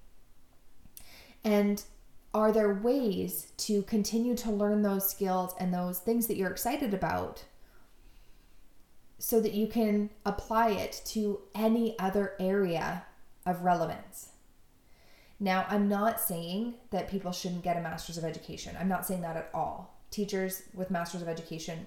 And 1.44 1.84
are 2.34 2.52
there 2.52 2.74
ways 2.74 3.52
to 3.58 3.84
continue 3.84 4.36
to 4.38 4.52
learn 4.52 4.82
those 4.82 5.10
skills 5.10 5.54
and 5.60 5.74
those 5.74 6.00
things 6.00 6.28
that 6.28 6.38
you're 6.38 6.50
excited 6.50 6.94
about 6.94 7.44
so 9.20 9.40
that 9.40 9.54
you 9.54 9.68
can 9.68 10.10
apply 10.26 10.72
it 10.72 11.02
to 11.06 11.42
any 11.54 11.98
other 12.00 12.34
area 12.40 13.06
of 13.46 13.64
relevance? 13.64 14.30
Now, 15.40 15.66
I'm 15.70 15.90
not 15.90 16.20
saying 16.20 16.76
that 16.92 17.10
people 17.10 17.32
shouldn't 17.32 17.64
get 17.64 17.78
a 17.78 17.82
master's 17.82 18.18
of 18.18 18.24
education. 18.24 18.78
I'm 18.80 18.88
not 18.88 19.06
saying 19.06 19.22
that 19.22 19.38
at 19.38 19.50
all. 19.54 20.00
Teachers 20.10 20.64
with 20.74 20.90
masters 20.90 21.22
of 21.22 21.28
education 21.28 21.86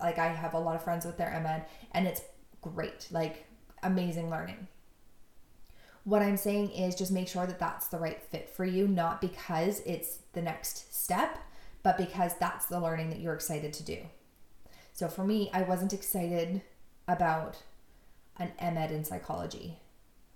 like 0.00 0.18
I 0.18 0.28
have 0.28 0.54
a 0.54 0.58
lot 0.58 0.76
of 0.76 0.84
friends 0.84 1.04
with 1.04 1.16
their 1.16 1.30
MEd 1.40 1.66
and 1.92 2.06
it's 2.06 2.22
great, 2.60 3.08
like 3.10 3.46
amazing 3.82 4.30
learning. 4.30 4.68
What 6.04 6.22
I'm 6.22 6.36
saying 6.36 6.70
is 6.70 6.94
just 6.94 7.12
make 7.12 7.28
sure 7.28 7.46
that 7.46 7.58
that's 7.58 7.88
the 7.88 7.98
right 7.98 8.22
fit 8.22 8.48
for 8.48 8.64
you, 8.64 8.88
not 8.88 9.20
because 9.20 9.82
it's 9.84 10.20
the 10.32 10.42
next 10.42 10.94
step, 10.94 11.38
but 11.82 11.98
because 11.98 12.32
that's 12.38 12.66
the 12.66 12.80
learning 12.80 13.10
that 13.10 13.20
you're 13.20 13.34
excited 13.34 13.72
to 13.74 13.82
do. 13.82 13.98
So 14.92 15.08
for 15.08 15.24
me, 15.24 15.50
I 15.52 15.62
wasn't 15.62 15.92
excited 15.92 16.62
about 17.06 17.62
an 18.38 18.52
MEd 18.60 18.90
in 18.90 19.04
psychology. 19.04 19.78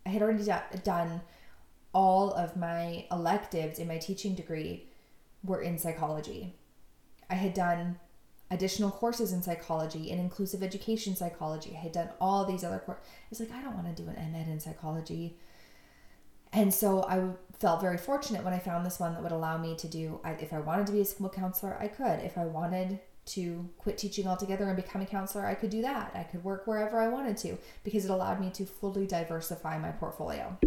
I 0.04 0.10
had 0.10 0.22
already 0.22 0.44
done 0.84 1.22
all 1.92 2.32
of 2.32 2.56
my 2.56 3.06
electives 3.10 3.78
in 3.78 3.88
my 3.88 3.98
teaching 3.98 4.34
degree 4.34 4.88
were 5.42 5.60
in 5.60 5.78
psychology. 5.78 6.54
I 7.28 7.34
had 7.34 7.54
done 7.54 7.98
additional 8.52 8.90
courses 8.90 9.32
in 9.32 9.42
psychology 9.42 10.10
and 10.10 10.20
inclusive 10.20 10.62
education 10.62 11.16
psychology. 11.16 11.72
I 11.74 11.80
had 11.80 11.92
done 11.92 12.10
all 12.20 12.44
these 12.44 12.62
other 12.62 12.78
courses. 12.78 13.04
It's 13.30 13.40
like, 13.40 13.50
I 13.50 13.62
don't 13.62 13.74
want 13.74 13.94
to 13.94 14.02
do 14.02 14.08
an 14.08 14.32
MEd 14.32 14.46
in 14.46 14.60
psychology. 14.60 15.38
And 16.52 16.72
so 16.72 17.02
I 17.04 17.30
felt 17.58 17.80
very 17.80 17.96
fortunate 17.96 18.44
when 18.44 18.52
I 18.52 18.58
found 18.58 18.84
this 18.84 19.00
one 19.00 19.14
that 19.14 19.22
would 19.22 19.32
allow 19.32 19.56
me 19.56 19.74
to 19.76 19.88
do, 19.88 20.20
if 20.38 20.52
I 20.52 20.60
wanted 20.60 20.86
to 20.88 20.92
be 20.92 21.00
a 21.00 21.04
school 21.04 21.30
counselor, 21.30 21.78
I 21.80 21.88
could. 21.88 22.20
If 22.20 22.36
I 22.36 22.44
wanted 22.44 23.00
to 23.24 23.70
quit 23.78 23.96
teaching 23.96 24.26
altogether 24.26 24.66
and 24.66 24.76
become 24.76 25.00
a 25.00 25.06
counselor, 25.06 25.46
I 25.46 25.54
could 25.54 25.70
do 25.70 25.80
that. 25.80 26.12
I 26.14 26.24
could 26.24 26.44
work 26.44 26.66
wherever 26.66 27.00
I 27.00 27.08
wanted 27.08 27.38
to 27.38 27.56
because 27.84 28.04
it 28.04 28.10
allowed 28.10 28.38
me 28.38 28.50
to 28.50 28.66
fully 28.66 29.06
diversify 29.06 29.78
my 29.78 29.92
portfolio. 29.92 30.58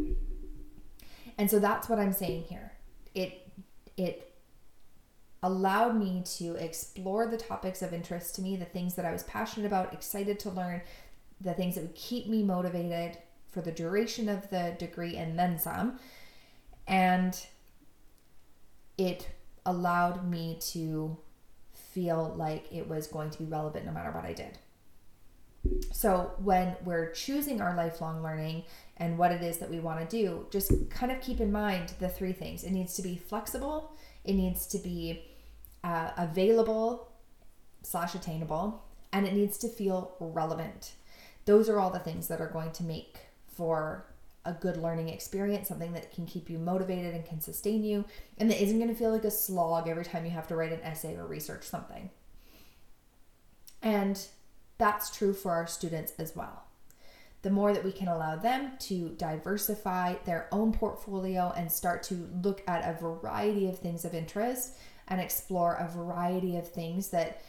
And 1.38 1.52
so 1.52 1.60
that's 1.60 1.88
what 1.88 2.00
I'm 2.00 2.14
saying 2.14 2.46
here. 2.50 2.72
It 3.14 3.48
it 3.98 4.35
allowed 5.46 5.96
me 5.96 6.24
to 6.26 6.56
explore 6.56 7.28
the 7.28 7.38
topics 7.38 7.84
of 7.84 7.94
interest 7.94 8.34
to 8.36 8.42
me, 8.42 8.56
the 8.56 8.66
things 8.66 8.96
that 8.96 9.06
I 9.06 9.12
was 9.12 9.22
passionate 9.24 9.68
about, 9.68 9.94
excited 9.94 10.40
to 10.40 10.50
learn, 10.50 10.82
the 11.40 11.54
things 11.54 11.76
that 11.76 11.82
would 11.82 11.96
keep 11.96 12.28
me 12.28 12.42
motivated 12.42 13.20
for 13.52 13.62
the 13.62 13.72
duration 13.72 14.28
of 14.28 14.50
the 14.50 14.76
degree 14.80 15.18
and 15.18 15.38
then 15.38 15.60
some. 15.60 16.00
And 16.88 17.40
it 18.98 19.30
allowed 19.68 20.28
me 20.28 20.58
to 20.72 21.16
feel 21.74 22.34
like 22.36 22.66
it 22.72 22.88
was 22.88 23.06
going 23.06 23.30
to 23.30 23.38
be 23.38 23.46
relevant 23.46 23.86
no 23.86 23.92
matter 23.92 24.12
what 24.12 24.26
I 24.26 24.34
did. 24.34 24.58
So, 25.92 26.32
when 26.40 26.76
we're 26.84 27.12
choosing 27.12 27.62
our 27.62 27.76
lifelong 27.76 28.24
learning 28.24 28.64
and 28.98 29.18
what 29.18 29.32
it 29.32 29.44
is 29.44 29.60
that 29.60 29.70
we 29.70 29.80
want 29.80 30.00
to 30.00 30.06
do, 30.06 30.48
just 30.50 30.72
kind 30.90 31.12
of 31.12 31.22
keep 31.22 31.40
in 31.40 31.52
mind 31.52 31.94
the 32.00 32.10
three 32.10 32.34
things. 32.34 32.64
It 32.64 32.72
needs 32.72 32.96
to 32.96 33.04
be 33.04 33.16
flexible, 33.16 33.92
it 34.24 34.34
needs 34.34 34.66
to 34.68 34.80
be 34.80 35.35
uh, 35.86 36.10
available 36.18 37.12
slash 37.84 38.16
attainable, 38.16 38.84
and 39.14 39.28
it 39.28 39.34
needs 39.34 39.58
to 39.60 39.70
feel 39.70 40.16
relevant. 40.20 40.94
Those 41.46 41.70
are 41.70 41.80
all 41.80 41.92
the 41.92 42.00
things 42.00 42.28
that 42.28 42.42
are 42.42 42.50
going 42.50 42.72
to 42.72 42.84
make 42.84 43.20
for 43.48 44.08
a 44.46 44.54
good 44.54 44.78
learning 44.78 45.10
experience, 45.10 45.68
something 45.68 45.94
that 45.94 46.12
can 46.12 46.26
keep 46.26 46.50
you 46.50 46.58
motivated 46.58 47.14
and 47.14 47.24
can 47.24 47.40
sustain 47.40 47.84
you, 47.84 48.04
and 48.40 48.50
that 48.50 48.62
isn't 48.62 48.80
going 48.80 48.90
to 48.90 48.96
feel 48.96 49.12
like 49.12 49.26
a 49.26 49.32
slog 49.32 49.88
every 49.88 50.04
time 50.04 50.26
you 50.26 50.32
have 50.32 50.48
to 50.48 50.56
write 50.56 50.72
an 50.72 50.82
essay 50.82 51.16
or 51.16 51.28
research 51.28 51.64
something. 51.64 52.10
And 53.84 54.20
that's 54.80 55.16
true 55.16 55.34
for 55.34 55.52
our 55.52 55.68
students 55.68 56.14
as 56.18 56.36
well. 56.36 56.64
The 57.44 57.52
more 57.52 57.74
that 57.74 57.84
we 57.84 57.92
can 57.92 58.08
allow 58.08 58.36
them 58.36 58.72
to 58.80 59.10
diversify 59.10 60.16
their 60.26 60.48
own 60.52 60.74
portfolio 60.74 61.54
and 61.56 61.72
start 61.72 62.02
to 62.04 62.28
look 62.42 62.64
at 62.68 62.90
a 62.90 63.00
variety 63.00 63.70
of 63.70 63.78
things 63.78 64.04
of 64.04 64.16
interest, 64.16 64.74
and 65.08 65.22
explore 65.22 65.76
a 65.76 65.88
variety 65.88 66.58
of 66.58 66.68
things 66.68 67.10
that 67.10 67.42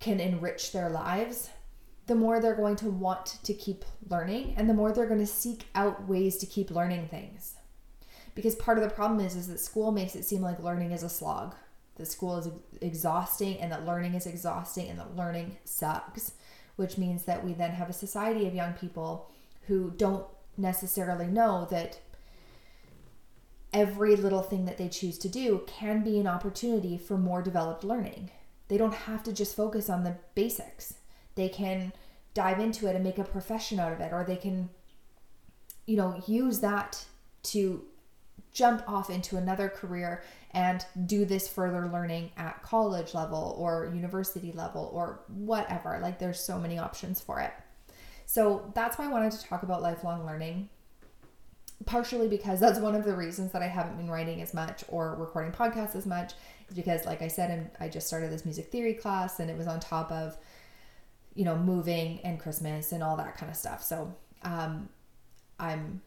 can 0.00 0.20
enrich 0.20 0.72
their 0.72 0.88
lives, 0.90 1.50
the 2.06 2.14
more 2.14 2.40
they're 2.40 2.54
going 2.54 2.76
to 2.76 2.90
want 2.90 3.38
to 3.42 3.54
keep 3.54 3.84
learning 4.10 4.54
and 4.56 4.68
the 4.68 4.74
more 4.74 4.92
they're 4.92 5.06
going 5.06 5.20
to 5.20 5.26
seek 5.26 5.64
out 5.74 6.06
ways 6.06 6.36
to 6.38 6.46
keep 6.46 6.70
learning 6.70 7.08
things. 7.08 7.54
Because 8.34 8.54
part 8.56 8.78
of 8.78 8.84
the 8.84 8.90
problem 8.90 9.20
is 9.20 9.36
is 9.36 9.48
that 9.48 9.60
school 9.60 9.92
makes 9.92 10.14
it 10.14 10.24
seem 10.24 10.42
like 10.42 10.58
learning 10.62 10.92
is 10.92 11.02
a 11.02 11.08
slog. 11.08 11.54
that 11.96 12.06
school 12.06 12.36
is 12.36 12.48
exhausting 12.80 13.58
and 13.60 13.70
that 13.70 13.86
learning 13.86 14.14
is 14.14 14.26
exhausting 14.26 14.88
and 14.88 14.98
that 14.98 15.16
learning 15.16 15.56
sucks, 15.64 16.32
which 16.76 16.98
means 16.98 17.24
that 17.24 17.44
we 17.44 17.52
then 17.52 17.70
have 17.70 17.88
a 17.88 17.92
society 17.92 18.46
of 18.46 18.54
young 18.54 18.72
people 18.72 19.30
who 19.68 19.92
don't 19.96 20.26
necessarily 20.56 21.26
know 21.26 21.66
that 21.70 22.00
every 23.74 24.14
little 24.14 24.42
thing 24.42 24.64
that 24.64 24.78
they 24.78 24.88
choose 24.88 25.18
to 25.18 25.28
do 25.28 25.64
can 25.66 26.02
be 26.02 26.18
an 26.18 26.26
opportunity 26.26 26.96
for 26.96 27.18
more 27.18 27.42
developed 27.42 27.84
learning. 27.84 28.30
They 28.68 28.78
don't 28.78 28.94
have 28.94 29.22
to 29.24 29.32
just 29.32 29.56
focus 29.56 29.90
on 29.90 30.04
the 30.04 30.16
basics. 30.34 30.94
They 31.34 31.48
can 31.48 31.92
dive 32.32 32.60
into 32.60 32.86
it 32.86 32.94
and 32.94 33.04
make 33.04 33.18
a 33.18 33.24
profession 33.24 33.78
out 33.78 33.92
of 33.92 34.00
it, 34.00 34.12
or 34.12 34.24
they 34.24 34.36
can, 34.36 34.70
you 35.86 35.96
know, 35.96 36.22
use 36.26 36.60
that 36.60 37.04
to 37.42 37.84
jump 38.52 38.82
off 38.88 39.10
into 39.10 39.36
another 39.36 39.68
career 39.68 40.22
and 40.52 40.86
do 41.06 41.24
this 41.24 41.48
further 41.48 41.88
learning 41.88 42.30
at 42.36 42.62
college 42.62 43.12
level 43.12 43.56
or 43.58 43.92
university 43.92 44.52
level 44.52 44.90
or 44.94 45.24
whatever. 45.28 45.98
Like 46.00 46.20
there's 46.20 46.38
so 46.38 46.58
many 46.58 46.78
options 46.78 47.20
for 47.20 47.40
it. 47.40 47.52
So 48.26 48.72
that's 48.74 48.96
why 48.96 49.06
I 49.06 49.08
wanted 49.08 49.32
to 49.32 49.42
talk 49.42 49.64
about 49.64 49.82
lifelong 49.82 50.24
learning. 50.24 50.68
Partially 51.86 52.28
because 52.28 52.60
that's 52.60 52.78
one 52.78 52.94
of 52.94 53.04
the 53.04 53.14
reasons 53.14 53.52
that 53.52 53.62
I 53.62 53.66
haven't 53.66 53.96
been 53.96 54.10
writing 54.10 54.40
as 54.40 54.54
much 54.54 54.84
or 54.88 55.16
recording 55.16 55.52
podcasts 55.52 55.94
as 55.96 56.06
much 56.06 56.32
is 56.68 56.74
because 56.74 57.04
like 57.04 57.20
I 57.20 57.28
said 57.28 57.70
I 57.78 57.88
just 57.88 58.06
started 58.06 58.30
this 58.30 58.44
music 58.44 58.70
theory 58.70 58.94
class 58.94 59.38
and 59.40 59.50
it 59.50 59.58
was 59.58 59.66
on 59.66 59.80
top 59.80 60.10
of 60.10 60.36
you 61.34 61.44
know 61.44 61.56
moving 61.56 62.20
and 62.24 62.40
Christmas 62.40 62.92
and 62.92 63.02
all 63.02 63.16
that 63.16 63.36
kind 63.36 63.50
of 63.50 63.56
stuff. 63.56 63.82
So 63.82 64.14
um 64.42 64.88
I'm 65.58 66.00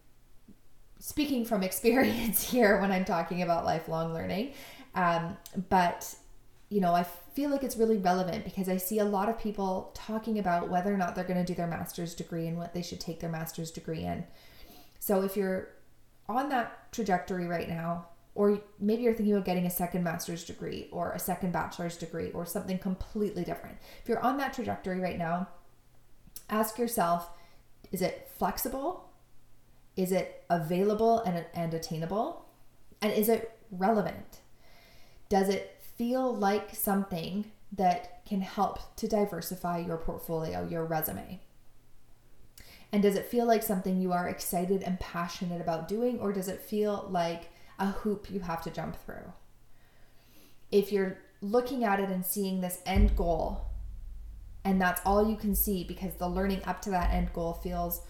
speaking 1.00 1.46
from 1.46 1.64
experience 1.72 2.50
here 2.50 2.80
when 2.80 2.92
I'm 2.92 3.06
talking 3.06 3.42
about 3.42 3.66
lifelong 3.66 4.14
learning. 4.14 4.54
Um, 4.96 5.38
but, 5.70 6.16
you 6.70 6.82
know, 6.82 6.94
I 6.94 7.04
feel 7.04 7.50
like 7.50 7.64
it's 7.64 7.78
really 7.78 7.98
relevant 7.98 8.44
because 8.44 8.68
I 8.68 8.78
see 8.78 9.00
a 9.00 9.06
lot 9.06 9.30
of 9.30 9.40
people 9.40 9.92
talking 9.94 10.40
about 10.40 10.70
whether 10.70 10.94
or 10.94 10.98
not 10.98 11.16
they're 11.16 11.24
going 11.24 11.38
to 11.38 11.46
do 11.46 11.54
their 11.54 11.68
master's 11.68 12.16
degree 12.16 12.48
and 12.48 12.58
what 12.58 12.74
they 12.74 12.82
should 12.82 13.00
take 13.00 13.20
their 13.20 13.30
master's 13.30 13.72
degree 13.72 14.04
in. 14.04 14.26
So 15.00 15.22
if 15.22 15.38
you're 15.38 15.70
on 16.28 16.50
that 16.50 16.92
trajectory 16.92 17.48
right 17.48 17.70
now, 17.70 18.08
or 18.36 18.62
maybe 18.80 19.02
you're 19.02 19.14
thinking 19.14 19.34
about 19.34 19.46
getting 19.46 19.66
a 19.66 19.70
second 19.70 20.04
master's 20.04 20.46
degree 20.46 20.88
or 20.92 21.12
a 21.14 21.20
second 21.20 21.52
bachelor's 21.52 21.98
degree 21.98 22.30
or 22.32 22.46
something 22.46 22.78
completely 22.78 23.44
different. 23.44 23.78
If 24.04 24.10
you're 24.10 24.24
on 24.24 24.38
that 24.38 24.54
trajectory 24.54 25.00
right 25.00 25.18
now, 25.18 25.48
ask 26.50 26.78
yourself 26.78 27.32
is 27.92 28.02
it 28.02 28.30
flexible 28.38 29.08
is 29.98 30.12
it 30.12 30.46
available 30.50 31.20
and, 31.22 31.44
and 31.56 31.74
attainable? 31.74 32.46
And 33.02 33.12
is 33.12 33.28
it 33.28 33.60
relevant? 33.72 34.40
Does 35.28 35.50
it 35.50 35.76
feel 35.98 36.34
like 36.34 36.74
something 36.74 37.52
that 37.72 38.24
can 38.26 38.42
help 38.42 38.96
to 38.98 39.08
diversify 39.08 39.80
your 39.80 39.98
portfolio, 39.98 40.66
your 40.66 40.86
resume? 40.86 41.42
And 42.92 43.04
does 43.04 43.16
it 43.16 43.26
feel 43.26 43.46
like 43.46 43.64
something 43.64 44.02
you 44.02 44.14
are 44.14 44.30
excited 44.30 44.84
and 44.84 45.00
passionate 45.00 45.62
about 45.62 45.88
doing, 45.88 46.20
or 46.20 46.32
does 46.32 46.48
it 46.48 46.62
feel 46.62 47.08
like 47.10 47.50
a 47.80 47.88
hoop 47.88 48.32
you 48.32 48.40
have 48.40 48.64
to 48.64 48.72
jump 48.72 48.96
through? 49.06 49.34
If 50.72 50.92
you're 50.92 51.18
looking 51.42 51.84
at 51.84 52.00
it 52.00 52.10
and 52.10 52.26
seeing 52.26 52.62
this 52.62 52.82
end 52.86 53.16
goal, 53.16 53.66
and 54.64 54.82
that's 54.82 55.02
all 55.06 55.30
you 55.30 55.36
can 55.36 55.56
see 55.56 55.84
because 55.84 56.14
the 56.16 56.28
learning 56.28 56.62
up 56.66 56.82
to 56.84 56.90
that 56.92 57.14
end 57.14 57.32
goal 57.34 57.54
feels 57.54 58.02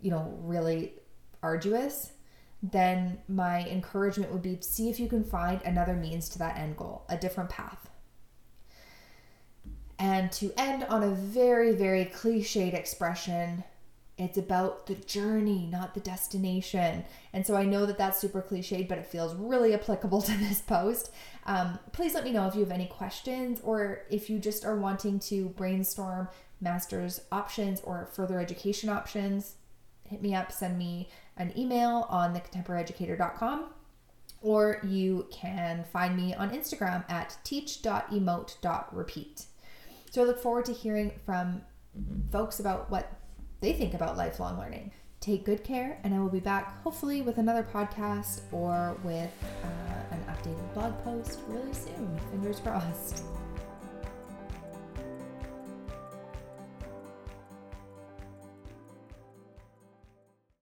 you 0.00 0.10
know, 0.10 0.38
really 0.42 0.94
arduous, 1.42 2.12
then 2.62 3.18
my 3.28 3.66
encouragement 3.66 4.32
would 4.32 4.42
be 4.42 4.56
to 4.56 4.62
see 4.62 4.90
if 4.90 5.00
you 5.00 5.08
can 5.08 5.24
find 5.24 5.62
another 5.62 5.94
means 5.94 6.28
to 6.30 6.38
that 6.38 6.58
end 6.58 6.76
goal, 6.76 7.04
a 7.08 7.16
different 7.16 7.50
path. 7.50 7.90
And 9.98 10.32
to 10.32 10.52
end 10.56 10.84
on 10.84 11.02
a 11.02 11.10
very, 11.10 11.72
very 11.72 12.06
cliched 12.06 12.74
expression, 12.74 13.64
it's 14.20 14.38
about 14.38 14.86
the 14.86 14.94
journey, 14.94 15.68
not 15.70 15.94
the 15.94 16.00
destination. 16.00 17.04
And 17.32 17.46
so 17.46 17.56
I 17.56 17.64
know 17.64 17.86
that 17.86 17.98
that's 17.98 18.20
super 18.20 18.42
cliched, 18.42 18.88
but 18.88 18.98
it 18.98 19.06
feels 19.06 19.34
really 19.34 19.74
applicable 19.74 20.22
to 20.22 20.38
this 20.38 20.60
post. 20.60 21.10
Um, 21.46 21.78
please 21.92 22.14
let 22.14 22.24
me 22.24 22.32
know 22.32 22.46
if 22.46 22.54
you 22.54 22.60
have 22.60 22.70
any 22.70 22.86
questions 22.86 23.60
or 23.62 24.02
if 24.10 24.30
you 24.30 24.38
just 24.38 24.64
are 24.64 24.76
wanting 24.76 25.18
to 25.20 25.48
brainstorm 25.50 26.28
master's 26.60 27.22
options 27.32 27.80
or 27.80 28.06
further 28.12 28.38
education 28.38 28.90
options 28.90 29.54
hit 30.10 30.20
me 30.20 30.34
up, 30.34 30.52
send 30.52 30.76
me 30.76 31.08
an 31.36 31.52
email 31.56 32.06
on 32.10 32.34
thecontemporaryeducator.com 32.34 33.66
or 34.42 34.80
you 34.82 35.28
can 35.30 35.84
find 35.92 36.16
me 36.16 36.34
on 36.34 36.50
Instagram 36.50 37.08
at 37.08 37.38
teach.emote.repeat. 37.44 39.44
So 40.10 40.22
I 40.22 40.24
look 40.24 40.42
forward 40.42 40.64
to 40.64 40.72
hearing 40.72 41.12
from 41.24 41.62
folks 42.32 42.58
about 42.58 42.90
what 42.90 43.19
they 43.60 43.72
think 43.72 43.94
about 43.94 44.16
lifelong 44.16 44.58
learning. 44.58 44.92
Take 45.20 45.44
good 45.44 45.62
care, 45.62 45.98
and 46.02 46.14
I 46.14 46.18
will 46.18 46.30
be 46.30 46.40
back 46.40 46.82
hopefully 46.82 47.20
with 47.20 47.36
another 47.36 47.62
podcast 47.62 48.40
or 48.52 48.96
with 49.04 49.30
uh, 49.62 50.14
an 50.14 50.24
updated 50.28 50.72
blog 50.72 50.98
post 51.04 51.40
really 51.46 51.74
soon. 51.74 52.18
Fingers 52.30 52.58
crossed. 52.60 53.22